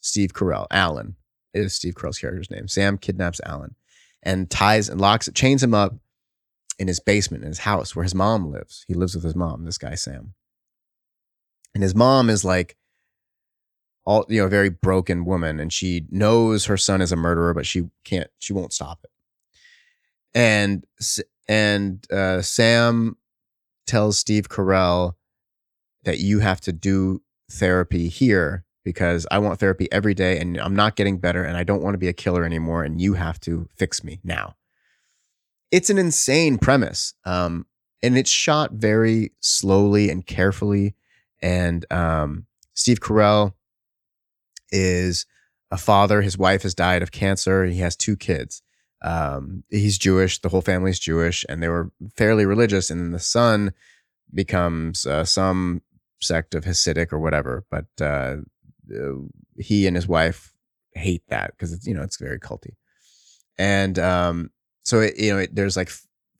[0.00, 0.66] Steve Carell.
[0.70, 1.16] Alan
[1.54, 2.68] is Steve Carell's character's name.
[2.68, 3.74] Sam kidnaps Alan
[4.22, 5.94] and ties and locks, it, chains him up
[6.78, 8.84] in his basement in his house where his mom lives.
[8.86, 10.34] He lives with his mom, this guy Sam.
[11.74, 12.76] And his mom is like
[14.04, 17.52] all you know, a very broken woman, and she knows her son is a murderer,
[17.52, 19.10] but she can't, she won't stop it.
[20.34, 20.86] And
[21.48, 23.16] and uh, Sam
[23.86, 25.14] tells Steve Carell
[26.04, 30.74] that you have to do therapy here because I want therapy every day, and I'm
[30.74, 33.38] not getting better, and I don't want to be a killer anymore, and you have
[33.40, 34.56] to fix me now.
[35.70, 37.66] It's an insane premise, um,
[38.02, 40.94] and it's shot very slowly and carefully.
[41.42, 43.52] And um, Steve Carell
[44.72, 45.26] is
[45.70, 46.22] a father.
[46.22, 47.66] His wife has died of cancer.
[47.66, 48.62] He has two kids.
[49.02, 50.40] Um, he's Jewish.
[50.40, 52.88] The whole family's Jewish, and they were fairly religious.
[52.88, 53.74] And then the son
[54.32, 55.82] becomes uh, some
[56.20, 57.66] sect of Hasidic or whatever.
[57.70, 58.36] But uh,
[58.94, 60.52] uh, he and his wife
[60.92, 62.74] hate that because it's you know it's very culty.
[63.58, 64.50] And um,
[64.84, 65.90] so it, you know it, there's like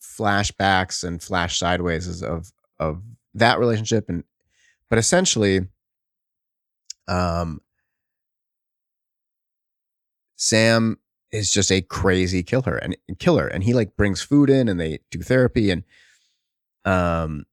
[0.00, 3.02] flashbacks and flash sideways of of
[3.34, 4.24] that relationship, and
[4.88, 5.66] but essentially,
[7.08, 7.60] um,
[10.36, 10.98] Sam
[11.30, 14.98] is just a crazy killer and killer and he like brings food in and they
[15.10, 15.84] do therapy and
[16.86, 17.44] um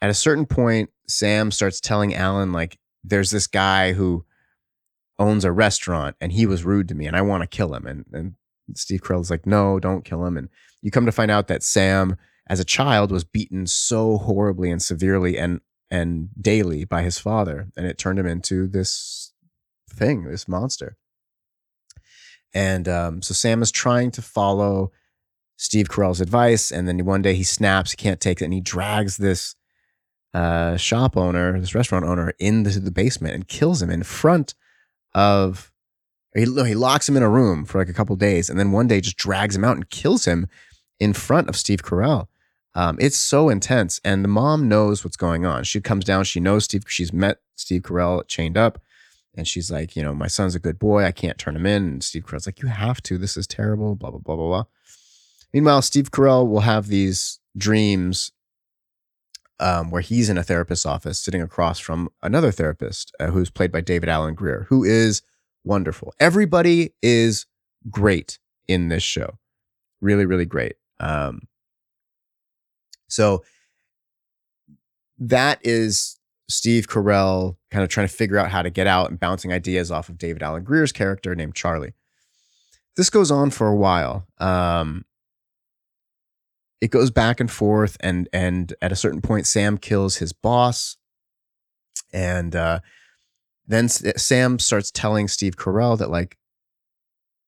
[0.00, 4.24] at a certain point Sam starts telling Alan like there's this guy who
[5.18, 7.86] owns a restaurant and he was rude to me and I want to kill him
[7.86, 8.34] and and
[8.74, 10.48] Steve Carell's like no don't kill him and
[10.82, 12.16] you come to find out that Sam
[12.48, 17.68] as a child was beaten so horribly and severely and and daily by his father
[17.76, 19.32] and it turned him into this
[19.90, 20.96] thing this monster
[22.54, 24.92] and um, so Sam is trying to follow
[25.58, 26.70] Steve Carell's advice.
[26.70, 29.54] And then one day he snaps, he can't take it, and he drags this
[30.34, 34.54] uh, shop owner, this restaurant owner, into the basement and kills him in front
[35.14, 35.72] of.
[36.34, 38.86] He, he locks him in a room for like a couple days, and then one
[38.86, 40.46] day just drags him out and kills him
[41.00, 42.28] in front of Steve Carell.
[42.74, 45.64] Um, it's so intense, and the mom knows what's going on.
[45.64, 46.84] She comes down, she knows Steve.
[46.86, 48.80] She's met Steve Carell chained up,
[49.34, 51.04] and she's like, you know, my son's a good boy.
[51.04, 51.84] I can't turn him in.
[51.84, 53.18] And Steve Carell's like, you have to.
[53.18, 53.96] This is terrible.
[53.96, 54.64] Blah blah blah blah blah.
[55.52, 58.32] Meanwhile, Steve Carell will have these dreams
[59.60, 63.72] um, where he's in a therapist's office sitting across from another therapist uh, who's played
[63.72, 65.22] by David Alan Grier, who is
[65.64, 66.14] wonderful.
[66.20, 67.46] Everybody is
[67.90, 69.38] great in this show.
[70.00, 70.76] Really, really great.
[71.00, 71.42] Um,
[73.08, 73.42] so
[75.18, 76.18] that is
[76.48, 79.90] Steve Carell kind of trying to figure out how to get out and bouncing ideas
[79.90, 81.94] off of David Alan Grier's character named Charlie.
[82.96, 84.26] This goes on for a while.
[84.38, 85.04] Um,
[86.80, 90.96] it goes back and forth, and and at a certain point, Sam kills his boss,
[92.12, 92.80] and uh,
[93.66, 96.38] then S- Sam starts telling Steve Carell that like,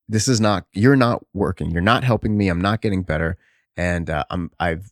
[0.08, 3.38] this is not you're not working, you're not helping me, I'm not getting better,
[3.76, 4.90] and uh, I'm I've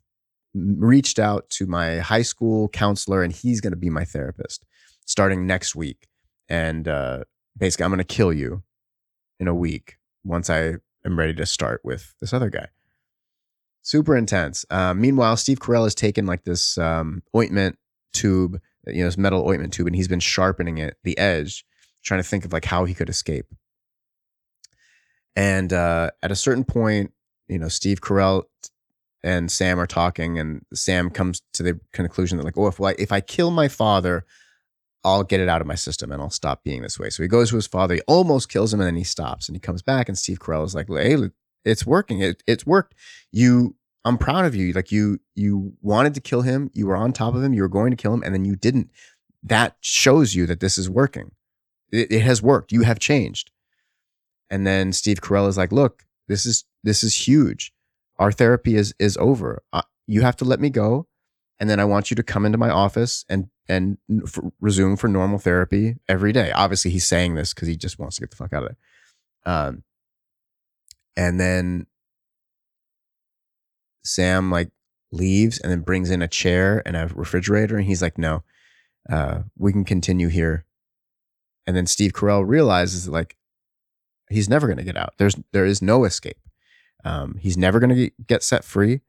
[0.54, 4.64] reached out to my high school counselor, and he's going to be my therapist
[5.04, 6.06] starting next week,
[6.48, 7.24] and uh,
[7.56, 8.62] basically, I'm going to kill you
[9.40, 12.68] in a week once I am ready to start with this other guy
[13.88, 14.66] super intense.
[14.68, 17.78] Uh, meanwhile, Steve Carell has taken like this um, ointment
[18.12, 21.64] tube, you know, this metal ointment tube, and he's been sharpening it, the edge,
[22.04, 23.46] trying to think of like how he could escape.
[25.34, 27.12] And uh, at a certain point,
[27.48, 28.42] you know, Steve Carell
[29.22, 32.94] and Sam are talking, and Sam comes to the conclusion that like, oh, if I
[32.98, 34.26] if I kill my father,
[35.02, 37.08] I'll get it out of my system and I'll stop being this way.
[37.08, 39.56] So he goes to his father, he almost kills him, and then he stops and
[39.56, 41.30] he comes back, and Steve Carell is like, hey,
[41.64, 42.20] it's working.
[42.20, 42.94] It, it's worked.
[43.32, 44.72] You I'm proud of you.
[44.72, 47.68] Like you you wanted to kill him, you were on top of him, you were
[47.68, 48.90] going to kill him, and then you didn't.
[49.42, 51.32] That shows you that this is working.
[51.90, 52.72] It, it has worked.
[52.72, 53.50] You have changed.
[54.50, 57.72] And then Steve Carell is like, "Look, this is this is huge.
[58.18, 59.62] Our therapy is is over.
[59.72, 61.06] Uh, you have to let me go,
[61.60, 65.08] and then I want you to come into my office and and f- resume for
[65.08, 68.36] normal therapy every day." Obviously, he's saying this because he just wants to get the
[68.36, 69.54] fuck out of there.
[69.54, 69.82] Um,
[71.16, 71.86] and then
[74.08, 74.70] Sam like
[75.12, 78.42] leaves and then brings in a chair and a refrigerator, and he's like, "No,
[79.08, 80.64] uh, we can continue here."
[81.66, 83.36] And then Steve Carell realizes that, like
[84.30, 85.14] he's never going to get out.
[85.18, 86.38] There's there is no escape.
[87.04, 89.00] Um, he's never going to get set free.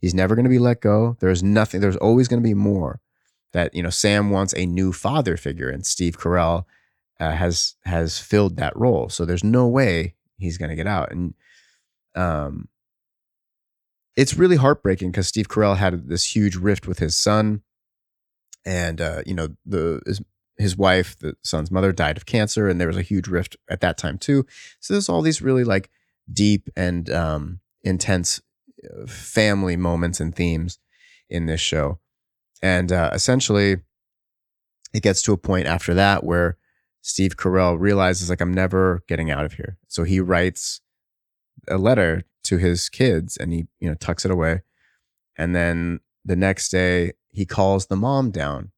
[0.00, 1.16] He's never going to be let go.
[1.20, 1.80] There's nothing.
[1.80, 3.00] There's always going to be more.
[3.52, 6.64] That you know, Sam wants a new father figure, and Steve Carell
[7.18, 9.08] uh, has has filled that role.
[9.08, 11.10] So there's no way he's going to get out.
[11.10, 11.34] And
[12.14, 12.68] um,
[14.18, 17.62] it's really heartbreaking because Steve Carell had this huge rift with his son,
[18.66, 20.20] and uh, you know the his,
[20.56, 23.80] his wife, the son's mother, died of cancer, and there was a huge rift at
[23.80, 24.44] that time too.
[24.80, 25.88] So there's all these really like
[26.30, 28.42] deep and um, intense
[28.84, 30.80] uh, family moments and themes
[31.30, 32.00] in this show,
[32.60, 33.76] and uh, essentially,
[34.92, 36.58] it gets to a point after that where
[37.02, 39.78] Steve Carell realizes like I'm never getting out of here.
[39.86, 40.80] So he writes
[41.68, 44.62] a letter to his kids and he, you know, tucks it away.
[45.36, 48.72] And then the next day he calls the mom down.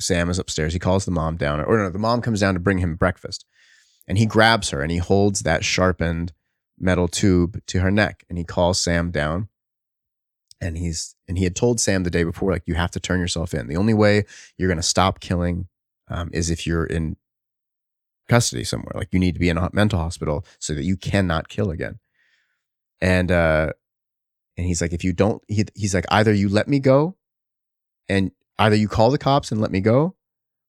[0.00, 0.72] Sam is upstairs.
[0.72, 3.44] He calls the mom down, or no, the mom comes down to bring him breakfast.
[4.08, 6.32] And he grabs her and he holds that sharpened
[6.78, 9.48] metal tube to her neck and he calls Sam down.
[10.60, 13.20] And he's and he had told Sam the day before, like, you have to turn
[13.20, 13.68] yourself in.
[13.68, 14.24] The only way
[14.56, 15.68] you're gonna stop killing
[16.08, 17.16] um, is if you're in
[18.28, 18.92] custody somewhere.
[18.94, 21.98] Like you need to be in a mental hospital so that you cannot kill again.
[23.02, 23.72] And uh,
[24.56, 27.16] and he's like, if you don't, he, he's like, either you let me go,
[28.08, 30.14] and either you call the cops and let me go,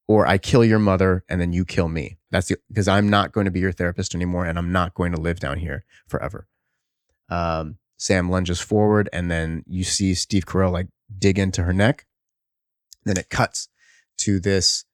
[0.08, 2.18] or I kill your mother and then you kill me.
[2.32, 5.22] That's because I'm not going to be your therapist anymore, and I'm not going to
[5.22, 6.48] live down here forever.
[7.30, 12.08] Um, Sam lunges forward, and then you see Steve Carell like dig into her neck.
[13.06, 13.70] Then it cuts
[14.20, 14.86] to this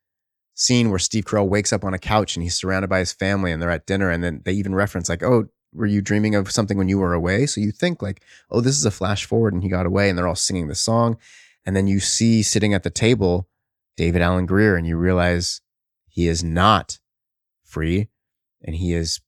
[0.56, 3.52] scene where Steve Carell wakes up on a couch and he's surrounded by his family
[3.54, 4.10] and they're at dinner.
[4.10, 7.14] And then they even reference, like, oh, were you dreaming of something when you were
[7.14, 7.46] away?
[7.46, 10.18] So you think, like, oh, this is a flash forward and he got away and
[10.18, 11.18] they're all singing the song.
[11.66, 13.48] And then you see sitting at the table
[13.98, 15.62] David Alan Grier and you realize
[16.08, 17.00] he is not
[17.64, 18.08] free
[18.62, 19.22] and he is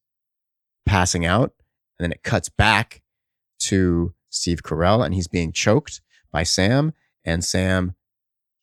[0.86, 1.54] passing out.
[2.00, 3.02] And then it cuts back
[3.60, 6.02] to Steve Carell and he's being choked
[6.32, 7.96] by Sam and Sam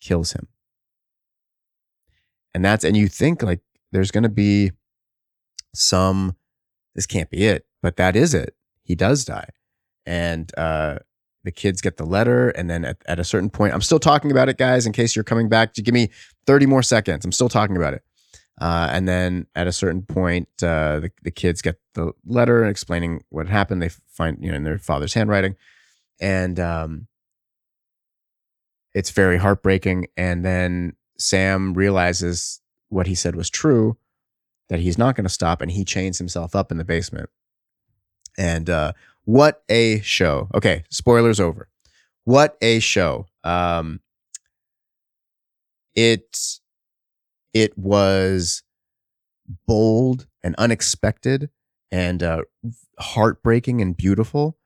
[0.01, 0.49] kills him
[2.59, 3.61] and that's and you think like
[3.93, 4.73] there's going to be
[5.75, 6.35] some
[6.97, 8.55] this can't be it but that is it.
[8.83, 9.49] He does die.
[10.07, 10.99] And uh
[11.45, 14.31] the kids get the letter and then at, at a certain point i'm still talking
[14.31, 15.75] about it guys in case you're coming back.
[15.75, 16.11] Give me
[16.47, 17.25] 30 more seconds.
[17.25, 18.03] I'm still talking about it.
[18.61, 23.23] Uh, and then at a certain point uh, the, the kids get the letter explaining
[23.29, 23.81] what happened.
[23.81, 25.57] They find you know in their father's handwriting.
[26.21, 27.07] And um,
[28.95, 30.09] it's very heartbreaking.
[30.17, 33.97] And then Sam realizes what he said was true,
[34.69, 37.31] that he's not going to stop, and he chains himself up in the basement.
[38.39, 38.95] And uh,
[39.27, 40.49] what a show!
[40.55, 41.69] Okay, spoilers over.
[42.25, 43.27] What a show!
[43.45, 44.01] Um,
[45.95, 46.61] it
[47.55, 48.63] it was
[49.67, 51.51] bold and unexpected
[51.91, 52.43] and uh,
[52.99, 54.57] heartbreaking and beautiful.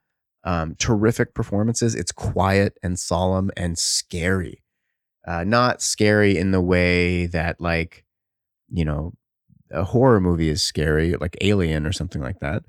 [0.45, 1.95] Um, terrific performances.
[1.95, 4.63] It's quiet and solemn and scary
[5.27, 8.05] uh, not scary in the way that like
[8.73, 9.13] you know
[9.71, 12.65] a horror movie is scary like alien or something like that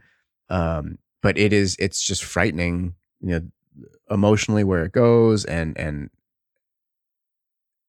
[0.49, 3.41] um, but it is it's just frightening you know
[4.09, 6.09] emotionally where it goes and and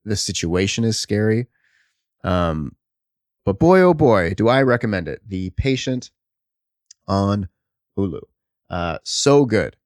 [0.04, 1.46] the situation is scary
[2.22, 2.74] um
[3.44, 6.10] but boy oh boy do i recommend it the patient
[7.08, 7.48] on
[7.98, 8.20] hulu
[8.70, 9.76] uh so good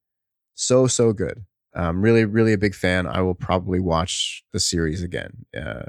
[0.54, 1.44] so so good
[1.78, 3.07] I'm really, really a big fan.
[3.07, 5.46] I will probably watch the series again.
[5.57, 5.85] Uh,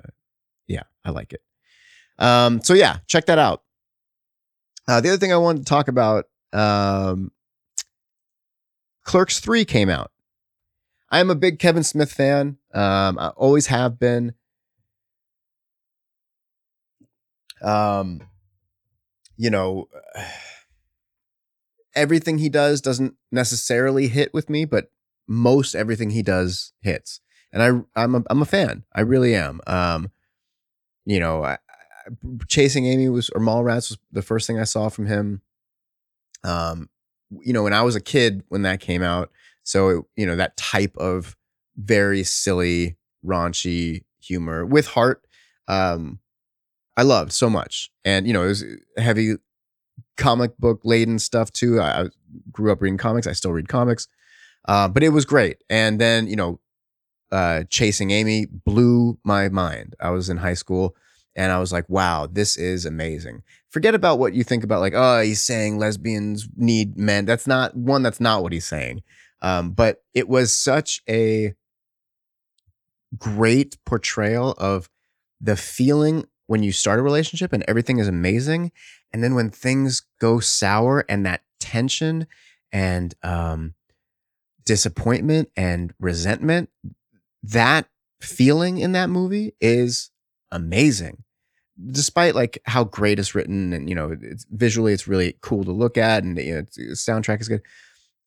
[0.67, 1.41] yeah, I like it.
[2.19, 3.63] Um, so yeah, check that out.
[4.87, 7.31] Uh, the other thing I wanted to talk about, um,
[9.03, 10.11] Clerks Three came out.
[11.11, 12.57] I am a big Kevin Smith fan.
[12.73, 14.33] Um, I always have been.
[17.61, 18.21] Um,
[19.37, 19.87] you know,
[21.95, 24.91] everything he does doesn't necessarily hit with me, but
[25.27, 28.83] most everything he does hits, and I I'm a, I'm a fan.
[28.93, 29.61] I really am.
[29.67, 30.11] Um,
[31.05, 31.57] you know, I, I,
[32.47, 35.41] chasing Amy was or Mallrats was the first thing I saw from him.
[36.43, 36.89] Um,
[37.41, 39.31] you know, when I was a kid when that came out,
[39.63, 41.35] so it, you know that type of
[41.77, 45.25] very silly, raunchy humor with heart.
[45.67, 46.19] Um,
[46.97, 48.65] I loved so much, and you know, it was
[48.97, 49.35] heavy
[50.17, 51.79] comic book laden stuff too.
[51.79, 52.05] I, I
[52.51, 53.27] grew up reading comics.
[53.27, 54.07] I still read comics.
[54.67, 55.63] Uh, but it was great.
[55.69, 56.59] And then, you know,
[57.31, 59.95] uh, Chasing Amy blew my mind.
[59.99, 60.95] I was in high school
[61.39, 63.43] and I was like, wow, this is amazing.
[63.69, 67.23] Forget about what you think about, like, oh, he's saying lesbians need men.
[67.23, 69.03] That's not one, that's not what he's saying.
[69.41, 71.53] Um, but it was such a
[73.17, 74.89] great portrayal of
[75.39, 78.73] the feeling when you start a relationship and everything is amazing.
[79.13, 82.27] And then when things go sour and that tension
[82.73, 83.75] and um,
[84.65, 86.69] disappointment and resentment,
[87.41, 87.87] that
[88.19, 90.11] feeling in that movie is
[90.51, 91.23] amazing.
[91.91, 95.71] Despite like how great it's written and you know it's visually it's really cool to
[95.71, 96.61] look at and you know
[96.93, 97.61] soundtrack is good.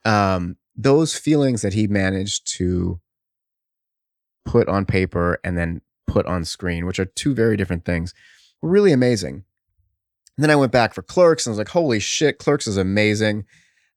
[0.05, 3.01] Um, those feelings that he managed to
[4.45, 8.15] put on paper and then put on screen, which are two very different things,
[8.61, 9.45] were really amazing.
[10.37, 12.77] And then I went back for Clerks and I was like, holy shit, Clerks is
[12.77, 13.45] amazing.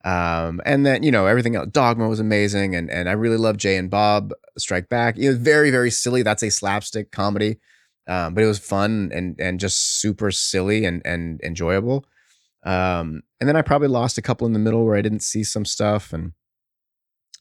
[0.05, 1.69] Um, and then you know everything else.
[1.71, 5.17] Dogma was amazing, and and I really love Jay and Bob Strike Back.
[5.17, 6.21] It was very very silly.
[6.21, 7.57] That's a slapstick comedy.
[8.07, 12.05] Um, but it was fun and and just super silly and and enjoyable.
[12.63, 15.43] Um, and then I probably lost a couple in the middle where I didn't see
[15.43, 16.33] some stuff, and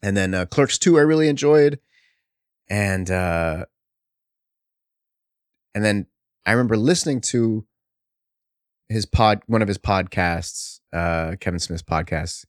[0.03, 1.79] and then uh, Clerks two I really enjoyed,
[2.69, 3.65] and uh,
[5.75, 6.07] and then
[6.47, 7.67] I remember listening to
[8.89, 12.45] his pod, one of his podcasts, uh, Kevin Smith's podcast.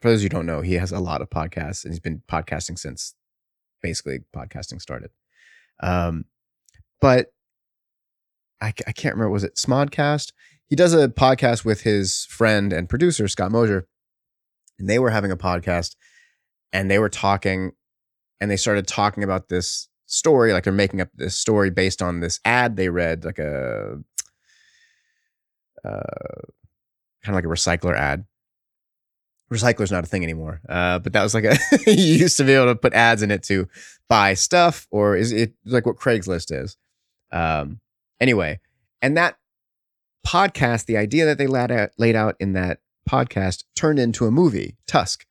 [0.00, 2.78] For those who don't know, he has a lot of podcasts, and he's been podcasting
[2.78, 3.14] since
[3.82, 5.10] basically podcasting started.
[5.80, 6.26] Um,
[7.00, 7.32] but
[8.60, 10.32] I, I can't remember was it Smodcast?
[10.66, 13.86] He does a podcast with his friend and producer Scott Mosier,
[14.78, 15.96] and they were having a podcast,
[16.72, 17.72] and they were talking,
[18.40, 22.20] and they started talking about this story, like they're making up this story based on
[22.20, 23.98] this ad they read, like a
[25.84, 26.42] uh,
[27.24, 28.24] kind of like a recycler ad.
[29.52, 32.52] Recycler's not a thing anymore, uh, but that was like a you used to be
[32.52, 33.66] able to put ads in it to
[34.08, 36.76] buy stuff, or is it like what Craigslist is?
[37.32, 37.80] Um,
[38.20, 38.60] anyway,
[39.02, 39.36] and that
[40.26, 44.30] podcast, the idea that they laid out, laid out in that podcast turned into a
[44.30, 45.24] movie, Tusk,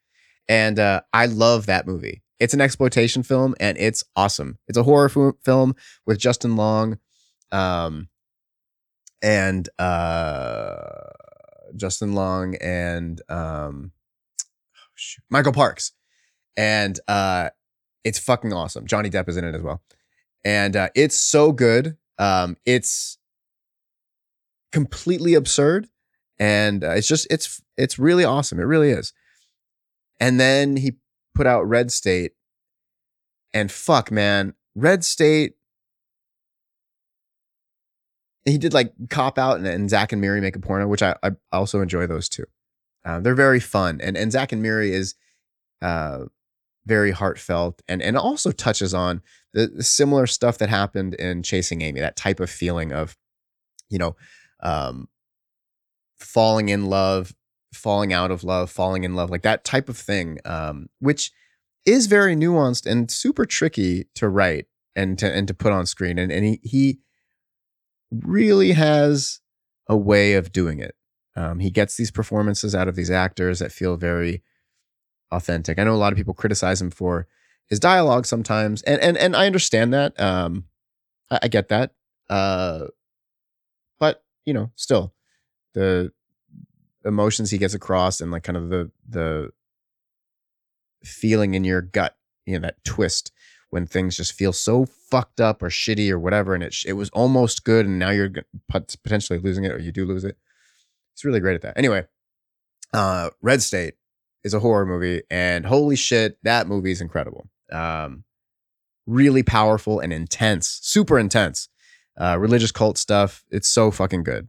[0.47, 2.23] and uh, I love that movie.
[2.39, 4.59] It's an exploitation film, and it's awesome.
[4.67, 5.75] It's a horror f- film
[6.05, 6.99] with Justin Long,
[7.51, 8.09] um,
[9.21, 10.75] and uh,
[11.75, 13.91] Justin Long and um,
[14.41, 15.93] oh, Michael Parks,
[16.55, 17.49] and uh,
[18.03, 18.85] it's fucking awesome.
[18.87, 19.81] Johnny Depp is in it as well,
[20.43, 21.97] and uh, it's so good.
[22.17, 23.17] Um, it's
[24.71, 25.87] completely absurd,
[26.39, 28.59] and uh, it's just it's it's really awesome.
[28.59, 29.13] It really is.
[30.19, 30.93] And then he
[31.35, 32.33] put out Red State,
[33.53, 35.53] and fuck, man, Red State.
[38.45, 41.15] He did like Cop Out and, and Zack and Miri make a porno, which I,
[41.21, 42.45] I also enjoy those two.
[43.03, 45.15] Uh, they're very fun, and and Zack and Miri is
[45.81, 46.25] uh,
[46.87, 49.21] very heartfelt, and and also touches on
[49.53, 51.99] the, the similar stuff that happened in Chasing Amy.
[51.99, 53.17] That type of feeling of,
[53.89, 54.15] you know,
[54.61, 55.07] um,
[56.17, 57.33] falling in love,
[57.73, 61.31] falling out of love, falling in love, like that type of thing, um, which
[61.85, 64.65] is very nuanced and super tricky to write
[64.95, 66.17] and to and to put on screen.
[66.17, 66.99] And and he he
[68.11, 69.41] really has
[69.89, 70.95] a way of doing it.
[71.35, 74.41] Um, he gets these performances out of these actors that feel very
[75.31, 75.79] authentic.
[75.79, 77.27] I know a lot of people criticize him for
[77.67, 80.19] his dialogue sometimes, and and and I understand that.
[80.19, 80.65] Um,
[81.29, 81.93] I, I get that.
[82.29, 82.87] Uh,
[83.99, 85.13] but you know, still
[85.73, 86.11] the
[87.05, 89.51] emotions he gets across and like kind of the the
[91.03, 93.31] feeling in your gut, you know, that twist
[93.69, 97.09] when things just feel so fucked up or shitty or whatever, and it it was
[97.09, 98.31] almost good, and now you're
[98.69, 100.37] potentially losing it, or you do lose it.
[101.13, 101.77] He's really great at that.
[101.77, 102.05] Anyway,
[102.93, 103.95] uh, Red State
[104.43, 107.49] is a horror movie, and holy shit, that movie is incredible.
[107.71, 108.23] Um,
[109.05, 111.69] really powerful and intense, super intense.
[112.19, 113.45] Uh, religious cult stuff.
[113.51, 114.47] It's so fucking good.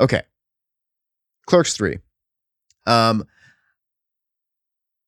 [0.00, 0.22] Okay,
[1.46, 1.98] Clerks three.
[2.86, 3.24] Um,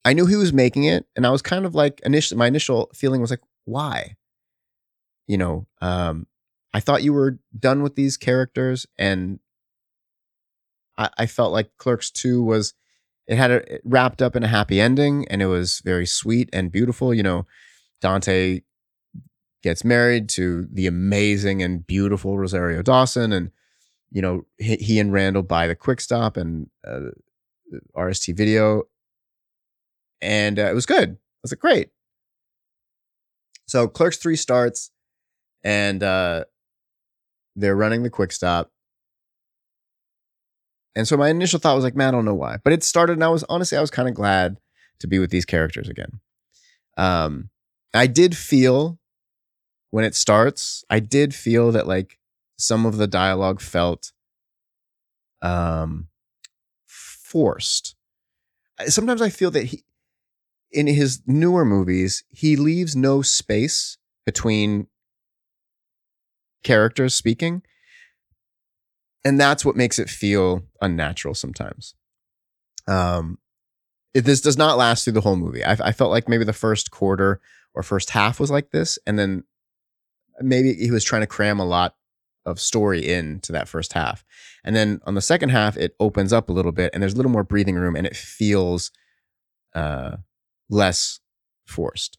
[0.05, 2.91] I knew he was making it, and I was kind of like initially my initial
[2.95, 4.17] feeling was like, why?
[5.27, 6.27] You know, um,
[6.73, 9.41] I thought you were done with these characters, and
[10.97, 12.75] I, I felt like Clerks Two was
[13.31, 16.51] it had a, it wrapped up in a happy ending, and it was very sweet
[16.53, 17.15] and beautiful.
[17.15, 17.47] You know,
[18.03, 18.61] Dante
[19.63, 23.51] gets married to the amazing and beautiful Rosario Dawson, and
[24.11, 27.11] you know he, he and Randall buy the Quick Stop and uh,
[27.97, 28.85] RST Video
[30.23, 31.11] and uh, it was good.
[31.11, 31.89] I was like, great.
[33.67, 34.91] So Clerks three starts,
[35.63, 36.45] and uh,
[37.57, 38.71] they're running the quick stop.
[40.97, 43.15] And so my initial thought was like, man, I don't know why, but it started,
[43.15, 44.59] and I was honestly, I was kind of glad
[44.99, 46.21] to be with these characters again.
[46.97, 47.51] Um,
[47.95, 48.99] I did feel
[49.91, 52.19] when it starts, I did feel that like
[52.59, 54.13] some of the dialogue felt
[55.43, 56.09] um
[56.87, 57.95] forced.
[58.87, 59.85] Sometimes I feel that he
[60.73, 64.87] in his newer movies, he leaves no space between
[66.63, 67.63] characters speaking.
[69.25, 71.95] And that's what makes it feel unnatural sometimes.
[72.89, 73.39] Um,
[74.15, 75.65] it, this does not last through the whole movie.
[75.65, 77.41] I, I felt like maybe the first quarter
[77.75, 79.45] or first half was like this, and then
[80.41, 81.95] maybe he was trying to cram a lot
[82.47, 84.25] of story into that first half.
[84.65, 87.17] And then on the second half, it opens up a little bit, and there's a
[87.17, 88.91] little more breathing room, and it feels
[89.75, 90.17] uh,
[90.69, 91.21] less
[91.67, 92.19] forced.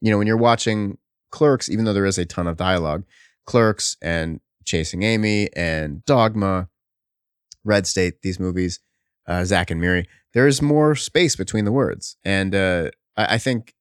[0.00, 0.98] You know, when you're watching
[1.30, 3.04] Clerks, even though there is a ton of dialogue,
[3.46, 6.68] Clerks and Chasing Amy and Dogma,
[7.64, 8.80] Red State, these movies,
[9.26, 12.16] uh, Zack and Miri, there's more space between the words.
[12.24, 13.74] And uh, I, I think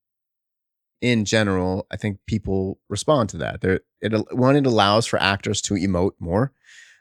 [1.02, 3.62] in general, I think people respond to that.
[3.62, 6.52] There, it one it allows for actors to emote more,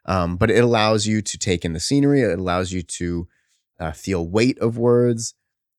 [0.07, 2.21] um, but it allows you to take in the scenery.
[2.23, 3.29] It allows you to
[3.81, 5.35] uh, feel weight of words.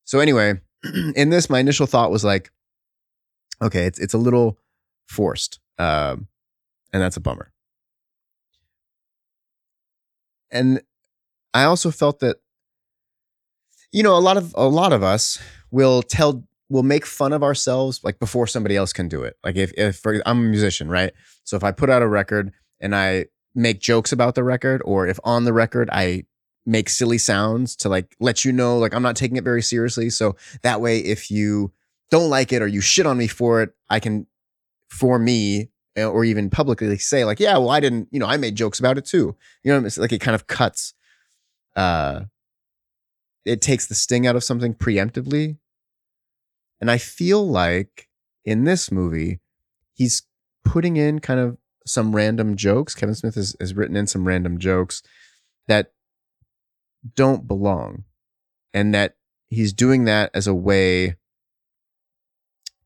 [0.05, 0.61] So anyway,
[1.15, 2.51] in this, my initial thought was like,
[3.61, 4.57] okay, it's it's a little
[5.07, 6.27] forced, um,
[6.93, 7.51] and that's a bummer.
[10.51, 10.81] And
[11.53, 12.37] I also felt that,
[13.91, 15.39] you know, a lot of a lot of us
[15.71, 19.37] will tell will make fun of ourselves like before somebody else can do it.
[19.43, 21.13] Like if if for, I'm a musician, right?
[21.43, 25.07] So if I put out a record and I make jokes about the record, or
[25.07, 26.25] if on the record I
[26.65, 30.09] make silly sounds to like let you know like I'm not taking it very seriously.
[30.09, 31.71] So that way, if you
[32.09, 34.27] don't like it or you shit on me for it, I can,
[34.89, 38.55] for me, or even publicly say like, yeah, well, I didn't, you know, I made
[38.55, 39.35] jokes about it too.
[39.63, 40.93] You know, it's like it kind of cuts.
[41.75, 42.25] Uh,
[43.45, 45.57] it takes the sting out of something preemptively,
[46.81, 48.09] and I feel like
[48.43, 49.39] in this movie,
[49.93, 50.23] he's
[50.63, 52.95] putting in kind of some random jokes.
[52.95, 55.03] Kevin Smith has, has written in some random jokes
[55.67, 55.91] that
[57.15, 58.03] don't belong
[58.73, 59.15] and that
[59.47, 61.15] he's doing that as a way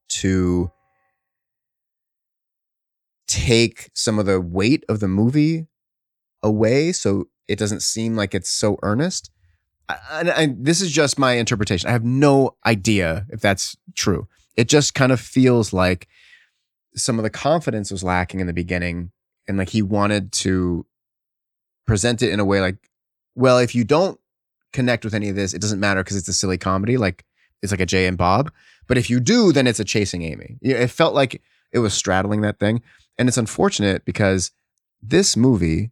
[0.10, 0.72] to
[3.30, 5.68] take some of the weight of the movie
[6.42, 9.32] away so it doesn't seem like it's so earnest
[10.12, 14.94] and, this is just my interpretation i have no idea if that's true it just
[14.94, 16.08] kind of feels like
[16.96, 19.12] some of the confidence was lacking in the beginning
[19.48, 20.86] and like he wanted to
[21.86, 22.90] present it in a way like
[23.40, 24.20] well, if you don't
[24.74, 27.26] connect with any of this, it doesn't matter because it's a silly comedy, like
[27.64, 28.52] it's like a Jay and Bob.
[28.86, 30.58] But if you do, then it's a Chasing Amy.
[30.62, 32.82] It felt like it was straddling that thing,
[33.20, 34.54] and it's unfortunate because
[35.04, 35.92] this movie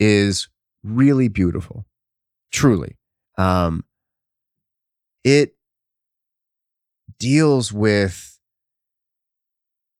[0.00, 0.48] is
[0.84, 1.86] really beautiful,
[2.52, 2.98] truly.
[3.38, 3.84] Um,
[5.24, 5.56] it
[7.18, 8.38] deals with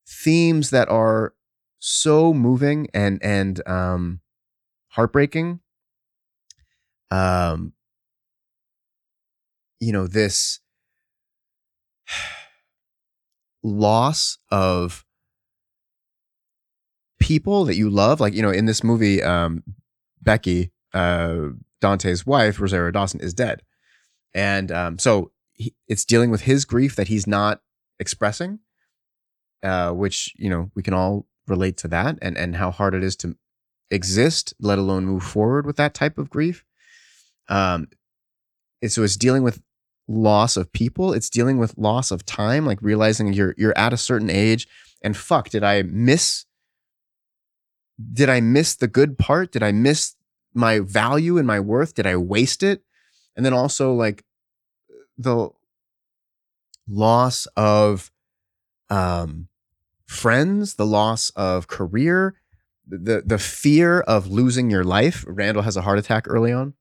[0.09, 1.35] themes that are
[1.79, 4.21] so moving and and um,
[4.91, 5.61] heartbreaking
[7.11, 7.73] um
[9.81, 10.61] you know this
[13.63, 15.06] loss of
[17.27, 19.65] people that you love like you know in this movie um
[20.23, 21.49] becky uh
[21.81, 23.63] dante's wife rosario dawson is dead
[24.33, 27.61] and um so he, it's dealing with his grief that he's not
[27.99, 28.61] expressing
[29.65, 33.03] uh which you know we can all relate to that and and how hard it
[33.03, 33.37] is to
[33.91, 36.65] exist let alone move forward with that type of grief
[37.49, 37.89] um,
[38.83, 39.63] and so it's dealing with
[40.09, 41.13] loss of people.
[41.13, 44.67] It's dealing with loss of time, like realizing you're you're at a certain age
[45.03, 46.46] and fuck, did I miss
[48.13, 49.53] did I miss the good part?
[49.53, 50.15] Did I miss
[50.55, 51.95] my value and my worth?
[51.95, 52.83] Did I waste it?
[53.37, 54.25] And then also like
[55.19, 55.51] the
[56.89, 58.11] loss of
[58.91, 59.49] um
[60.07, 62.37] friends, the loss of career,
[62.87, 65.25] the the fear of losing your life.
[65.27, 66.75] Randall has a heart attack early on.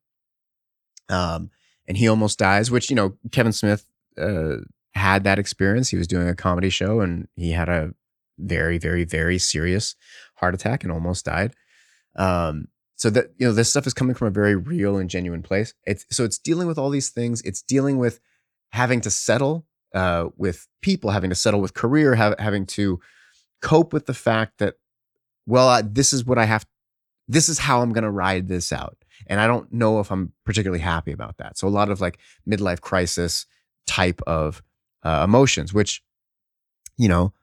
[1.09, 1.51] Um,
[1.87, 3.85] and he almost dies, which, you know, Kevin Smith
[4.17, 4.57] uh,
[4.93, 5.89] had that experience.
[5.89, 7.93] He was doing a comedy show and he had a
[8.37, 9.95] very, very, very serious
[10.35, 11.53] heart attack and almost died.
[12.15, 15.43] Um, so that, you know, this stuff is coming from a very real and genuine
[15.43, 15.73] place.
[15.85, 17.41] It's so it's dealing with all these things.
[17.41, 18.19] It's dealing with
[18.69, 22.99] having to settle uh, with people, having to settle with career, having to
[23.61, 24.75] cope with the fact that,
[25.45, 26.65] well, uh, this is what I have.
[27.27, 28.97] This is how I'm going to ride this out.
[29.27, 31.57] And I don't know if I'm particularly happy about that.
[31.57, 33.45] So a lot of like midlife crisis
[33.87, 34.61] type of
[35.03, 36.03] uh, emotions, which,
[36.97, 37.33] you know,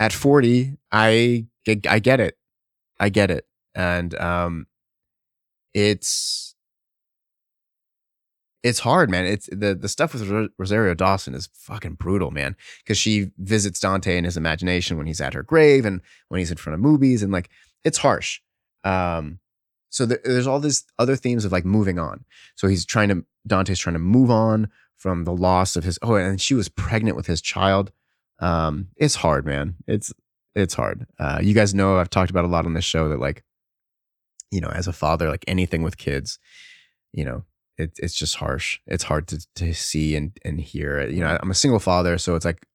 [0.00, 1.46] at 40, I
[1.88, 2.36] I get it.
[2.98, 3.46] I get it.
[3.74, 4.66] And um
[5.74, 6.54] it's
[8.62, 9.24] it's hard, man.
[9.24, 12.56] It's the the stuff with Rosario Dawson is fucking brutal, man.
[12.82, 16.50] Because she visits Dante in his imagination when he's at her grave and when he's
[16.50, 17.50] in front of movies, and like
[17.84, 18.40] it's harsh.
[18.84, 19.38] Um,
[19.90, 22.24] so there's all these other themes of like moving on.
[22.56, 26.16] So he's trying to Dante's trying to move on from the loss of his oh,
[26.16, 27.92] and she was pregnant with his child.
[28.40, 29.76] Um, it's hard, man.
[29.86, 30.12] It's
[30.58, 31.06] it's hard.
[31.18, 33.44] Uh, you guys know I've talked about a lot on this show that like,
[34.50, 36.38] you know, as a father, like anything with kids,
[37.12, 37.44] you know,
[37.76, 38.80] it, it's just harsh.
[38.86, 41.06] It's hard to to see and and hear.
[41.08, 42.66] You know, I'm a single father, so it's like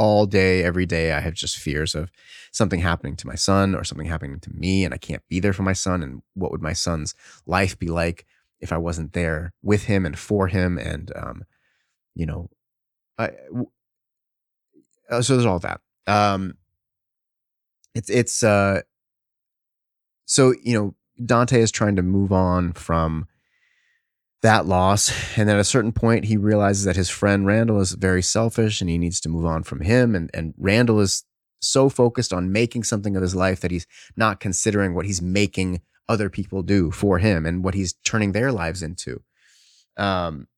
[0.00, 2.10] all day, every day, I have just fears of
[2.52, 5.52] something happening to my son or something happening to me, and I can't be there
[5.52, 6.02] for my son.
[6.02, 8.24] And what would my son's life be like
[8.60, 10.78] if I wasn't there with him and for him?
[10.78, 11.44] And, um,
[12.14, 12.48] you know,
[13.18, 13.32] I,
[15.10, 15.82] uh, so there's all that.
[16.06, 16.54] Um,
[17.94, 18.82] it's, it's, uh,
[20.26, 23.26] so, you know, Dante is trying to move on from
[24.42, 25.12] that loss.
[25.36, 28.90] And at a certain point, he realizes that his friend Randall is very selfish and
[28.90, 30.14] he needs to move on from him.
[30.14, 31.24] And, and Randall is
[31.60, 33.86] so focused on making something of his life that he's
[34.16, 38.50] not considering what he's making other people do for him and what he's turning their
[38.50, 39.22] lives into.
[39.96, 40.48] Um,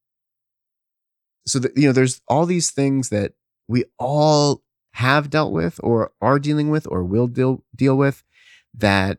[1.46, 3.32] so you know, there's all these things that
[3.68, 4.62] we all
[4.92, 8.22] have dealt with or are dealing with or will deal deal with
[8.74, 9.18] that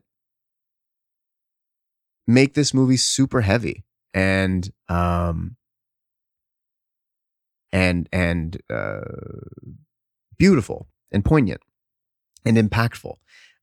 [2.27, 5.55] make this movie super heavy and um
[7.71, 9.01] and and uh
[10.37, 11.61] beautiful and poignant
[12.45, 13.15] and impactful.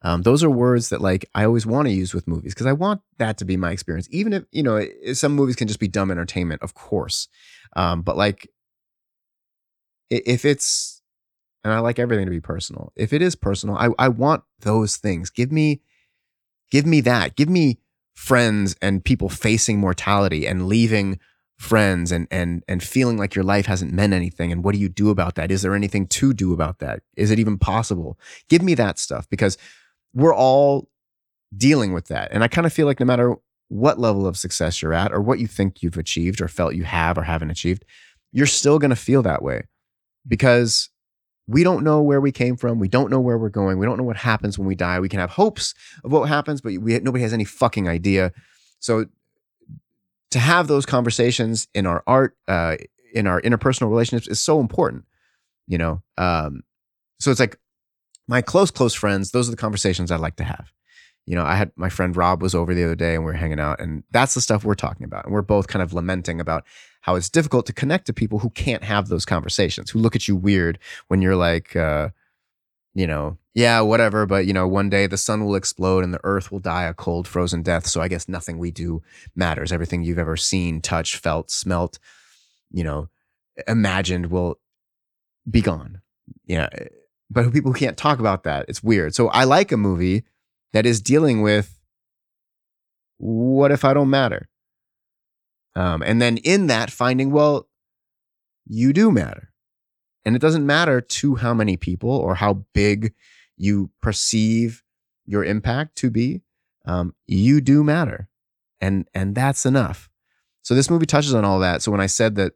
[0.02, 2.72] Um, those are words that like i always want to use with movies because i
[2.72, 4.08] want that to be my experience.
[4.10, 7.28] Even if you know some movies can just be dumb entertainment of course.
[7.76, 8.48] Um, but like
[10.08, 10.99] if it's
[11.64, 12.92] and i like everything to be personal.
[12.96, 15.30] If it is personal i, I want those things.
[15.30, 15.80] Give me
[16.70, 17.36] give me that.
[17.36, 17.78] Give me
[18.14, 21.18] friends and people facing mortality and leaving
[21.58, 24.52] friends and and and feeling like your life hasn't meant anything.
[24.52, 25.50] And what do you do about that?
[25.50, 27.02] Is there anything to do about that?
[27.16, 28.18] Is it even possible?
[28.48, 29.58] Give me that stuff because
[30.14, 30.88] we're all
[31.56, 32.28] dealing with that.
[32.32, 33.36] And i kind of feel like no matter
[33.70, 36.82] what level of success you're at or what you think you've achieved or felt you
[36.82, 37.84] have or haven't achieved
[38.32, 40.28] you're still going to feel that way hmm.
[40.28, 40.90] because
[41.50, 42.78] we don't know where we came from.
[42.78, 43.78] We don't know where we're going.
[43.78, 45.00] We don't know what happens when we die.
[45.00, 45.74] We can have hopes
[46.04, 48.32] of what happens but we nobody has any fucking idea.
[48.78, 49.06] So
[50.30, 52.76] to have those conversations in our art uh
[53.12, 55.04] in our interpersonal relationships is so important
[55.66, 56.02] you know?
[56.16, 56.62] Um
[57.18, 57.58] so it's like
[58.28, 60.72] my close close friends those are the conversations i like to have.
[61.26, 63.42] You know i had my friend rob was over the other day and we were
[63.44, 66.40] hanging out and that's the stuff we're talking about and we're both kind of lamenting
[66.40, 66.64] about
[67.00, 70.28] how it's difficult to connect to people who can't have those conversations who look at
[70.28, 70.78] you weird
[71.08, 72.08] when you're like uh
[72.94, 76.20] you know yeah whatever but you know one day the sun will explode and the
[76.24, 79.02] earth will die a cold frozen death so i guess nothing we do
[79.34, 79.72] matters.
[79.72, 81.98] Everything you've ever seen touched felt smelt
[82.70, 83.08] you know
[83.66, 84.58] imagined will
[85.50, 86.00] be gone.
[86.46, 86.68] Yeah
[87.30, 89.14] but people can't talk about that it's weird.
[89.14, 90.24] So i like a movie
[90.72, 91.78] that is dealing with
[93.18, 94.48] what if i don't matter
[95.76, 97.68] um, and then in that finding well
[98.66, 99.50] you do matter.
[100.24, 103.14] And it doesn't matter to how many people or how big
[103.56, 104.82] you perceive
[105.24, 106.42] your impact to be
[106.86, 108.28] um, you do matter.
[108.80, 110.08] And and that's enough.
[110.62, 111.82] So this movie touches on all that.
[111.82, 112.52] So when i said that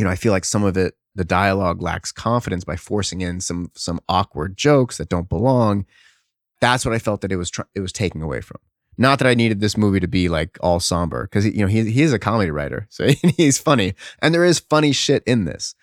[0.00, 3.40] you know i feel like some of it the dialogue lacks confidence by forcing in
[3.40, 5.84] some some awkward jokes that don't belong
[6.60, 8.58] that's what i felt that it was tr- it was taking away from
[9.00, 11.90] not that i needed this movie to be like all somber because you know he,
[11.90, 15.74] he is a comedy writer so he's funny and there is funny shit in this.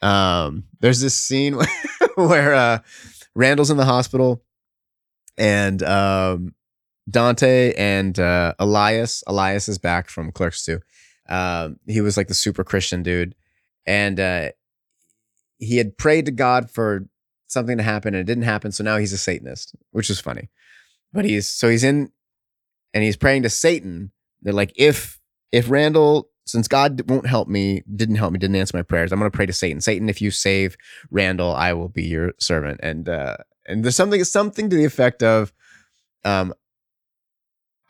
[0.00, 1.58] Um there's this scene
[2.14, 2.78] where, uh
[3.34, 4.44] randall's in the hospital
[5.36, 6.54] and um
[7.10, 10.78] dante and uh elias elias is back from clerks 2
[11.28, 13.34] um he was like the super christian dude
[13.86, 14.50] and uh
[15.58, 17.08] he had prayed to god for
[17.48, 20.48] something to happen and it didn't happen so now he's a satanist which is funny.
[21.12, 22.12] But he's so he's in
[22.98, 24.10] and he's praying to satan
[24.42, 25.20] they're like if
[25.52, 29.20] if randall since god won't help me didn't help me didn't answer my prayers i'm
[29.20, 30.76] going to pray to satan satan if you save
[31.12, 33.36] randall i will be your servant and uh
[33.66, 35.52] and there's something something to the effect of
[36.24, 36.52] um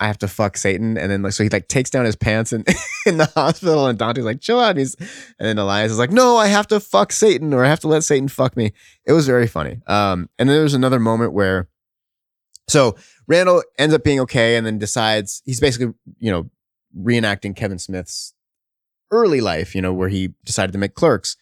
[0.00, 2.52] I have to fuck Satan, and then like so he like takes down his pants
[2.52, 2.64] in,
[3.06, 4.76] in the hospital, and Dante's like, chill out.
[4.76, 7.80] He's and then Elias is like, no, I have to fuck Satan, or I have
[7.80, 8.72] to let Satan fuck me.
[9.04, 9.80] It was very funny.
[9.88, 11.68] Um, and then there was another moment where,
[12.68, 12.96] so
[13.26, 16.50] Randall ends up being okay, and then decides he's basically you know
[16.96, 18.34] reenacting Kevin Smith's
[19.10, 21.36] early life, you know, where he decided to make Clerks.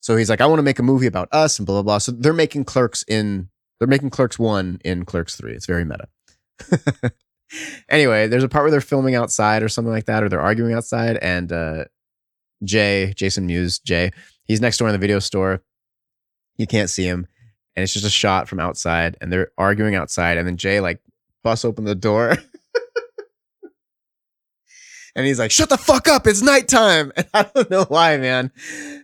[0.00, 1.98] So he's like, I want to make a movie about us, and blah blah blah.
[1.98, 3.48] So they're making Clerks in
[3.78, 5.52] they're making Clerks one in Clerks three.
[5.52, 6.08] It's very meta.
[7.88, 10.74] anyway, there's a part where they're filming outside or something like that, or they're arguing
[10.74, 11.84] outside, and uh,
[12.64, 14.10] Jay, Jason Mewes, Jay,
[14.44, 15.62] he's next door in the video store.
[16.56, 17.26] You can't see him,
[17.78, 21.00] and it's just a shot from outside, and they're arguing outside, and then Jay like
[21.44, 22.36] busts open the door.
[25.16, 26.28] And he's like, "Shut the fuck up!
[26.28, 28.52] It's nighttime." And I don't know why, man.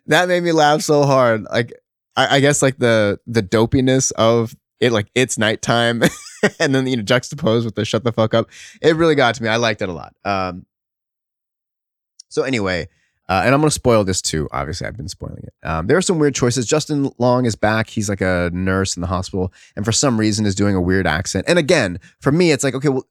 [0.07, 1.43] That made me laugh so hard.
[1.51, 1.72] Like,
[2.14, 6.05] I, I guess like the the dopiness of it, like it's nighttime,
[6.61, 8.49] and then you know juxtaposed with the "shut the fuck up."
[8.81, 9.49] It really got to me.
[9.49, 10.14] I liked it a lot.
[10.25, 10.66] Um.
[12.29, 12.87] So anyway,
[13.29, 14.49] uh, and I'm gonna spoil this too.
[14.53, 15.55] Obviously, I've been spoiling it.
[15.66, 16.66] Um, there are some weird choices.
[16.66, 17.89] Justin Long is back.
[17.89, 21.07] He's like a nurse in the hospital, and for some reason is doing a weird
[21.07, 21.47] accent.
[21.49, 23.07] And again, for me, it's like okay, well,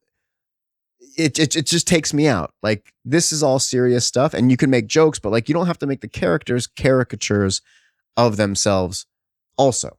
[1.18, 2.54] it, it it just takes me out.
[2.62, 5.68] Like this is all serious stuff, and you can make jokes, but like you don't
[5.68, 7.62] have to make the characters caricatures
[8.18, 9.08] of themselves.
[9.58, 9.98] Also,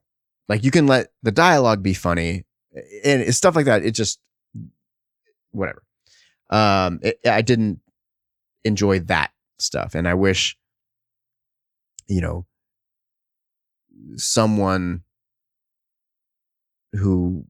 [0.49, 2.45] like you can let the dialogue be funny,
[3.05, 3.85] and stuff like that.
[3.85, 4.21] It just
[5.51, 5.83] whatever.
[6.51, 7.81] Um, it, I didn't.
[8.65, 9.95] enjoy that stuff.
[9.95, 10.57] And I wish,
[12.07, 12.47] you know,
[14.17, 15.03] someone
[16.93, 17.45] who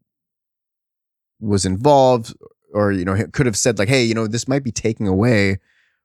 [1.40, 2.34] was involved
[2.72, 5.58] or, you know, could have said, like, hey, you know, this might be taking away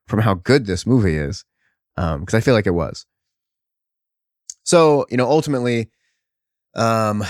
[0.06, 1.44] from how good this movie is.
[1.96, 3.06] Um, because I feel like it was.
[4.62, 5.90] So, you know, ultimately,
[6.74, 7.24] um,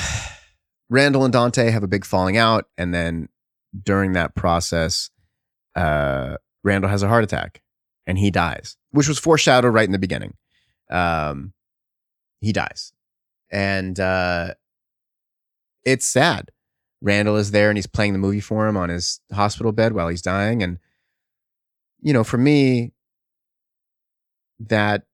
[0.91, 3.29] Randall and Dante have a big falling out, and then
[3.85, 5.09] during that process,
[5.77, 7.62] uh, Randall has a heart attack
[8.07, 10.34] and he dies, which was foreshadowed right in the beginning.
[10.90, 11.53] Um,
[12.40, 12.92] he dies,
[13.51, 14.55] and uh,
[15.84, 16.51] it's sad.
[17.03, 20.09] Randall is there and he's playing the movie for him on his hospital bed while
[20.09, 20.78] he's dying, and
[22.01, 22.92] you know, for me,
[24.59, 25.05] that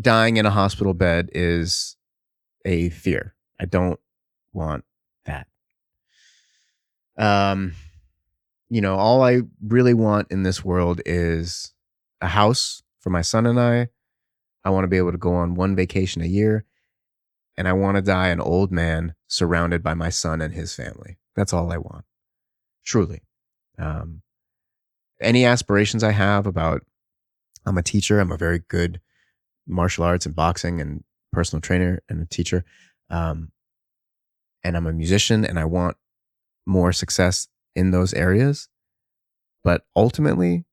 [0.00, 1.96] dying in a hospital bed is
[2.64, 3.34] a fear.
[3.60, 3.98] I don't
[4.52, 4.84] want
[5.24, 5.46] that.
[7.16, 7.74] Um,
[8.70, 11.72] you know, all I really want in this world is
[12.20, 13.88] a house for my son and I.
[14.64, 16.64] I want to be able to go on one vacation a year.
[17.56, 21.18] And I want to die an old man surrounded by my son and his family.
[21.34, 22.04] That's all I want.
[22.84, 23.22] Truly.
[23.78, 24.22] Um,
[25.20, 26.82] any aspirations I have about,
[27.66, 29.00] I'm a teacher, I'm a very good
[29.66, 31.02] martial arts and boxing and
[31.32, 32.64] personal trainer and a teacher.
[33.10, 33.50] Um,
[34.62, 35.96] and I'm a musician and I want
[36.66, 37.48] more success
[37.78, 38.68] in those areas.
[39.62, 40.64] But ultimately,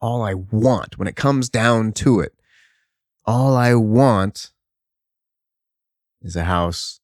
[0.00, 2.32] all I want when it comes down to it,
[3.26, 4.52] all I want
[6.22, 7.00] is a house,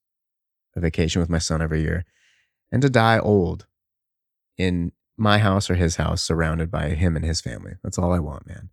[0.77, 2.05] a vacation with my son every year,
[2.71, 3.67] and to die old
[4.57, 7.75] in my house or his house, surrounded by him and his family.
[7.83, 8.71] That's all I want, man.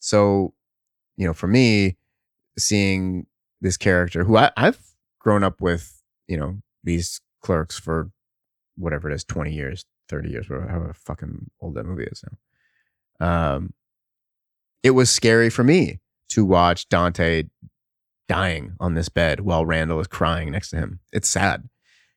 [0.00, 0.54] So,
[1.16, 1.96] you know, for me,
[2.58, 3.26] seeing
[3.60, 4.78] this character who I, I've
[5.20, 8.10] grown up with, you know, these clerks for
[8.76, 12.22] whatever it is, 20 years, 30 years, whatever, however fucking old that movie is
[13.20, 13.56] now.
[13.56, 13.72] Um,
[14.82, 16.00] it was scary for me
[16.30, 17.44] to watch Dante
[18.28, 21.00] dying on this bed while Randall is crying next to him.
[21.12, 21.68] It's sad.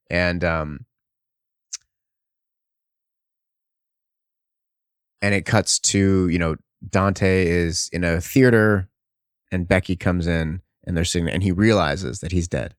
[0.10, 0.86] And, um,
[5.22, 6.56] and it cuts to, you know,
[6.88, 8.90] Dante is in a theater
[9.52, 12.76] and Becky comes in and they're sitting and he realizes that he's dead.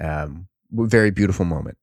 [0.00, 1.78] Um, very beautiful moment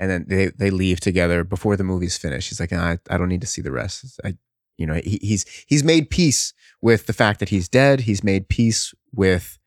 [0.00, 2.48] and then they they leave together before the movie's finished.
[2.48, 4.18] He's like, I, I don't need to see the rest.
[4.24, 4.36] I,
[4.78, 8.00] you know, he, he's he's made peace with the fact that he's dead.
[8.00, 9.58] He's made peace with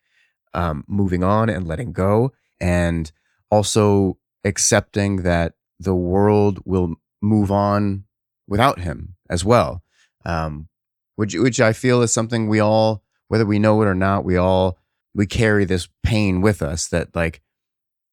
[0.52, 3.10] um, moving on and letting go, and
[3.48, 8.04] also accepting that the world will move on
[8.48, 9.84] without him as well.
[10.26, 10.68] Um,
[11.14, 14.36] which which I feel is something we all, whether we know it or not, we
[14.36, 14.78] all
[15.14, 17.40] we carry this pain with us that like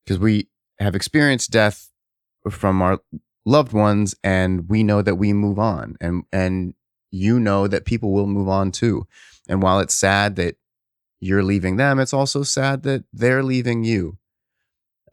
[0.05, 1.91] because we have experienced death
[2.50, 3.00] from our
[3.46, 6.74] loved ones and we know that we move on and and
[7.10, 9.06] you know that people will move on too.
[9.50, 10.56] And while it's sad that
[11.20, 14.18] you're leaving them it's also sad that they're leaving you.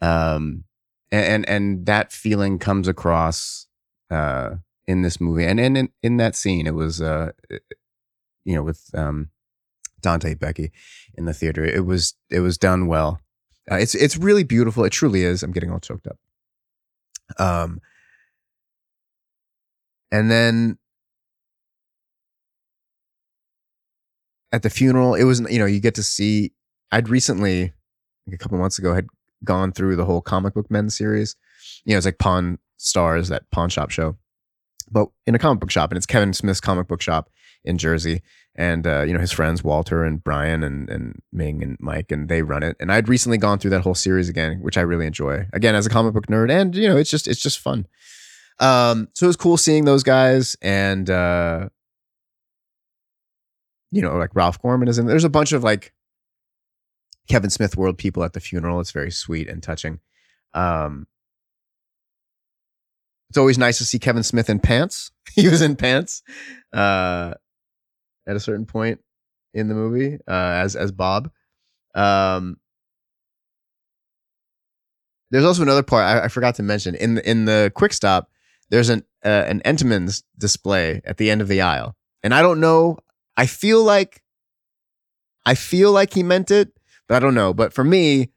[0.00, 0.64] Um
[1.10, 3.66] and and, that feeling comes across
[4.10, 4.56] uh
[4.86, 7.32] in this movie and, and in in that scene it was uh
[8.44, 9.30] you know with um
[10.00, 10.70] Dante Becky
[11.14, 13.20] in the theater it was it was done well.
[13.70, 15.42] Uh, it's it's really beautiful it truly is.
[15.42, 16.18] I'm getting all choked up
[17.38, 17.80] um,
[20.10, 20.78] and then
[24.52, 26.52] at the funeral, it was, you know, you get to see,
[26.90, 27.72] I'd recently,
[28.26, 29.08] like a couple months ago, had
[29.44, 31.36] gone through the whole comic book men series.
[31.84, 34.16] You know, it's like Pawn Stars, that pawn shop show,
[34.90, 37.28] but in a comic book shop, and it's Kevin Smith's comic book shop
[37.68, 38.22] in Jersey.
[38.56, 42.28] And uh, you know, his friends Walter and Bryan and and Ming and Mike, and
[42.28, 42.76] they run it.
[42.80, 45.46] And I'd recently gone through that whole series again, which I really enjoy.
[45.52, 47.86] Again, as a comic book nerd, and you know, it's just it's just fun.
[48.60, 51.68] Um, so it was cool seeing those guys and uh
[53.90, 55.92] you know, like Ralph Garman is in there's a bunch of like
[57.28, 58.80] Kevin Smith world people at the funeral.
[58.80, 60.00] It's very sweet and touching.
[60.54, 61.06] Um
[63.30, 65.12] it's always nice to see Kevin Smith in pants.
[65.34, 66.22] he was in pants
[66.72, 67.34] uh
[68.28, 69.00] at a certain point
[69.54, 71.30] in the movie uh as as Bob.
[71.94, 72.58] Um
[75.30, 78.30] there's also another part I, I forgot to mention in the, in the quick stop
[78.70, 82.60] there's an uh, an Entenmann's display at the end of the aisle, and I don't
[82.60, 82.98] know.
[83.36, 84.22] I feel like
[85.44, 86.72] I feel like he meant it,
[87.08, 87.54] but I don't know.
[87.54, 88.30] But for me,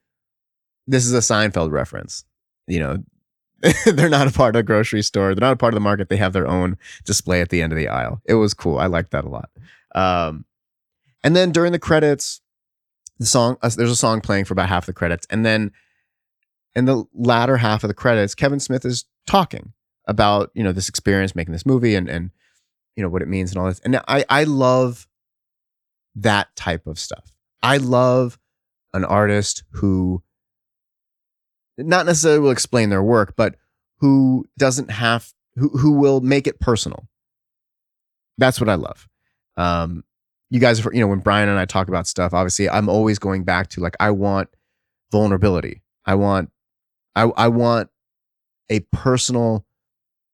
[0.87, 2.23] this is a Seinfeld reference.
[2.67, 2.97] You know,
[3.85, 5.35] they're not a part of a grocery store.
[5.35, 6.09] They're not a part of the market.
[6.09, 8.21] They have their own display at the end of the aisle.
[8.25, 8.79] It was cool.
[8.79, 9.49] I liked that a lot.
[9.95, 10.45] Um,
[11.23, 12.41] and then during the credits,
[13.19, 15.71] the song uh, there's a song playing for about half the credits, and then
[16.75, 19.73] in the latter half of the credits, Kevin Smith is talking
[20.07, 22.31] about you know this experience making this movie and and
[22.95, 23.79] you know what it means and all this.
[23.81, 25.07] And I I love
[26.15, 27.31] that type of stuff.
[27.61, 28.39] I love
[28.93, 30.23] an artist who
[31.77, 33.55] not necessarily will explain their work, but
[33.99, 37.07] who doesn't have who who will make it personal.
[38.37, 39.07] That's what I love.
[39.57, 40.03] Um,
[40.49, 43.43] you guys, you know, when Brian and I talk about stuff, obviously, I'm always going
[43.43, 44.49] back to like I want
[45.11, 45.81] vulnerability.
[46.05, 46.51] I want,
[47.15, 47.89] I I want
[48.69, 49.65] a personal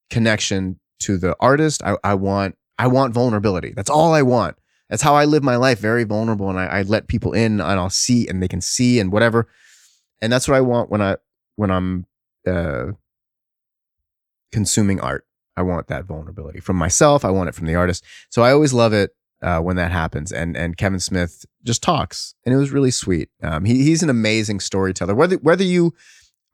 [0.10, 1.84] connection to the artist.
[1.84, 3.74] I I want I want vulnerability.
[3.76, 4.58] That's all I want.
[4.90, 7.80] That's how I live my life, very vulnerable, and I, I let people in, and
[7.80, 9.48] I'll see, and they can see, and whatever.
[10.22, 11.18] And that's what I want when I
[11.58, 12.06] when I'm
[12.48, 12.94] uh,
[14.52, 15.27] consuming art.
[15.58, 17.26] I want that vulnerability from myself.
[17.26, 18.06] I want it from the artist.
[18.30, 20.32] So I always love it uh, when that happens.
[20.32, 23.30] And and Kevin Smith just talks, and it was really sweet.
[23.44, 25.16] Um, he he's an amazing storyteller.
[25.16, 25.94] Whether whether you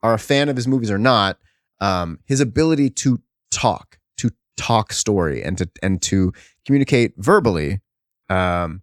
[0.01, 1.38] are a fan of his movies or not,
[1.80, 6.34] um, his ability to talk, to talk story, and to and to
[6.66, 7.82] communicate verbally,
[8.30, 8.82] um,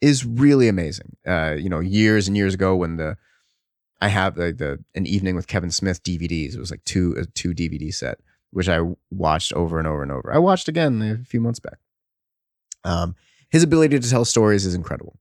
[0.00, 1.16] is really amazing.
[1.26, 3.16] Uh, you know, years and years ago when the
[4.00, 6.54] I have the, the an evening with Kevin Smith DVDs.
[6.54, 8.18] It was like two a two DVD set
[8.54, 8.78] which I
[9.10, 10.32] watched over and over and over.
[10.32, 11.78] I watched again a few months back.
[12.84, 13.16] Um,
[13.50, 15.18] his ability to tell stories is incredible,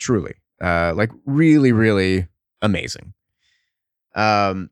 [0.00, 2.26] truly, uh, like really, really
[2.60, 3.14] amazing.
[4.16, 4.70] Um,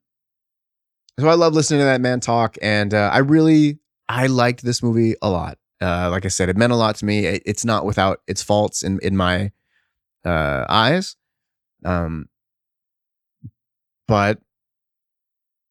[1.21, 3.79] so I love listening to that man talk, and uh, I really,
[4.09, 5.59] I liked this movie a lot.
[5.81, 7.27] Uh, like I said, it meant a lot to me.
[7.27, 9.53] It, it's not without its faults in in my
[10.25, 11.15] uh, eyes,
[11.85, 12.29] um,
[14.09, 14.41] but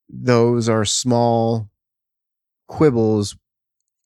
[0.07, 1.69] those are small
[2.67, 3.35] quibbles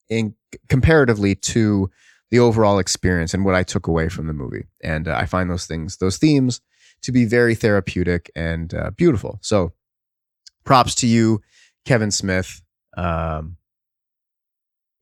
[0.10, 0.36] in
[0.68, 1.90] comparatively to
[2.32, 4.66] the overall experience and what I took away from the movie.
[4.84, 6.62] And uh, I find those things, those themes,
[7.02, 9.40] to be very therapeutic and uh, beautiful.
[9.42, 9.74] So,
[10.66, 11.42] props to you,
[11.86, 12.62] Kevin Smith.
[12.98, 13.58] Um,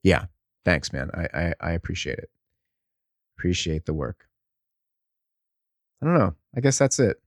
[0.03, 0.26] yeah,
[0.64, 1.10] thanks, man.
[1.14, 2.30] I, I I appreciate it.
[3.38, 4.26] Appreciate the work.
[6.01, 6.36] I don't know.
[6.55, 7.18] I guess that's it.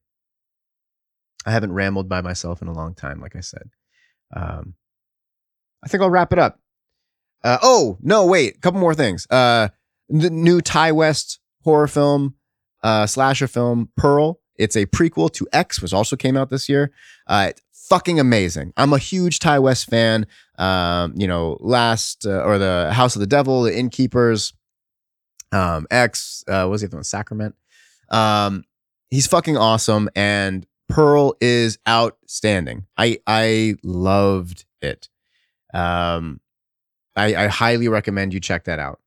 [1.46, 3.70] I haven't rambled by myself in a long time, like I said.
[4.34, 4.74] Um,
[5.82, 6.58] I think I'll wrap it up.
[7.42, 9.26] Uh, oh no, wait, a couple more things.
[9.30, 9.68] Uh,
[10.08, 12.34] the new Ti West horror film,
[12.82, 14.40] uh, slasher film, Pearl.
[14.56, 16.92] It's a prequel to X, which also came out this year.
[17.26, 18.72] Uh, fucking amazing.
[18.76, 20.26] I'm a huge Ti West fan.
[20.58, 24.52] Um, you know, last uh, or the House of the Devil, the Innkeepers,
[25.52, 26.44] um, X.
[26.46, 27.04] Uh, what was the other one?
[27.04, 27.54] Sacrament.
[28.10, 28.64] Um,
[29.10, 32.86] he's fucking awesome, and Pearl is outstanding.
[32.98, 35.08] I I loved it.
[35.74, 36.40] Um,
[37.16, 39.00] I, I highly recommend you check that out.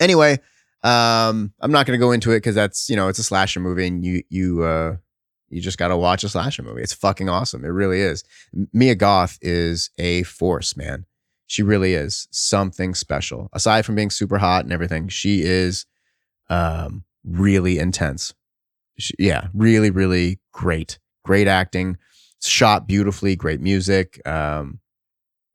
[0.00, 0.38] Anyway,
[0.82, 3.60] um, I'm not going to go into it because that's you know it's a slasher
[3.60, 4.96] movie and you you uh
[5.48, 6.82] you just got to watch a slasher movie.
[6.82, 7.64] It's fucking awesome.
[7.64, 8.24] It really is.
[8.72, 11.04] Mia Goth is a force, man.
[11.46, 13.50] She really is something special.
[13.52, 15.86] Aside from being super hot and everything, she is
[16.48, 18.34] um really intense.
[18.98, 20.98] She, yeah, really really great.
[21.24, 21.98] Great acting,
[22.42, 24.20] shot beautifully, great music.
[24.26, 24.80] Um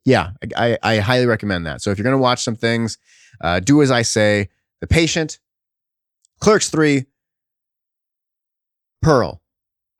[0.08, 1.82] yeah, I, I highly recommend that.
[1.82, 2.96] So if you're going to watch some things,
[3.40, 4.48] uh, do as I say.
[4.80, 5.38] The Patient,
[6.40, 7.04] Clerks 3,
[9.02, 9.42] Pearl.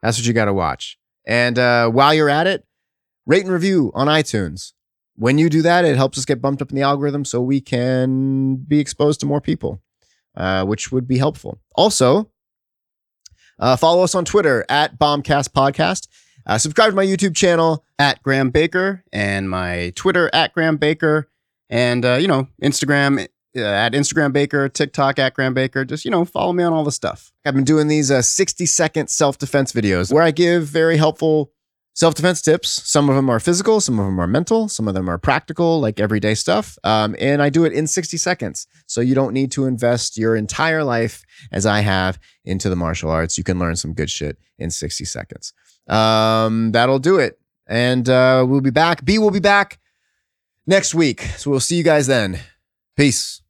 [0.03, 0.99] That's what you got to watch.
[1.27, 2.65] And uh, while you're at it,
[3.27, 4.73] rate and review on iTunes.
[5.17, 7.61] When you do that, it helps us get bumped up in the algorithm so we
[7.61, 9.83] can be exposed to more people,
[10.37, 11.61] uh, which would be helpful.
[11.75, 12.31] Also,
[13.59, 16.07] uh, follow us on Twitter at Bombcast Podcast.
[16.49, 21.29] Uh, subscribe to my YouTube channel at Grahm Baker and my Twitter at Grahm Baker,
[21.69, 25.85] and uh, you know Instagram uh, at Instagram Baker, TikTok at Grahm Baker.
[25.85, 27.33] Just you know follow me on all the stuff.
[27.45, 31.53] I've been doing these uh, 60 second self defense videos where I give very helpful
[31.93, 32.71] self defense tips.
[32.91, 35.81] Some of them are physical, some of them are mental, some of them are practical,
[35.81, 36.79] like everyday stuff.
[36.83, 38.67] Um, and I do it in 60 seconds.
[38.87, 43.11] So you don't need to invest your entire life, as I have, into the martial
[43.11, 43.37] arts.
[43.37, 45.53] You can learn some good shit in 60 seconds
[45.89, 47.39] um, that'll do it.
[47.67, 49.05] And uh, we'll be back.
[49.05, 49.79] B will be back
[50.67, 51.23] next week.
[51.37, 52.41] So we'll see you guys then.
[52.97, 53.43] Peace.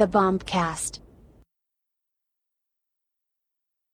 [0.00, 0.99] The Bombcast.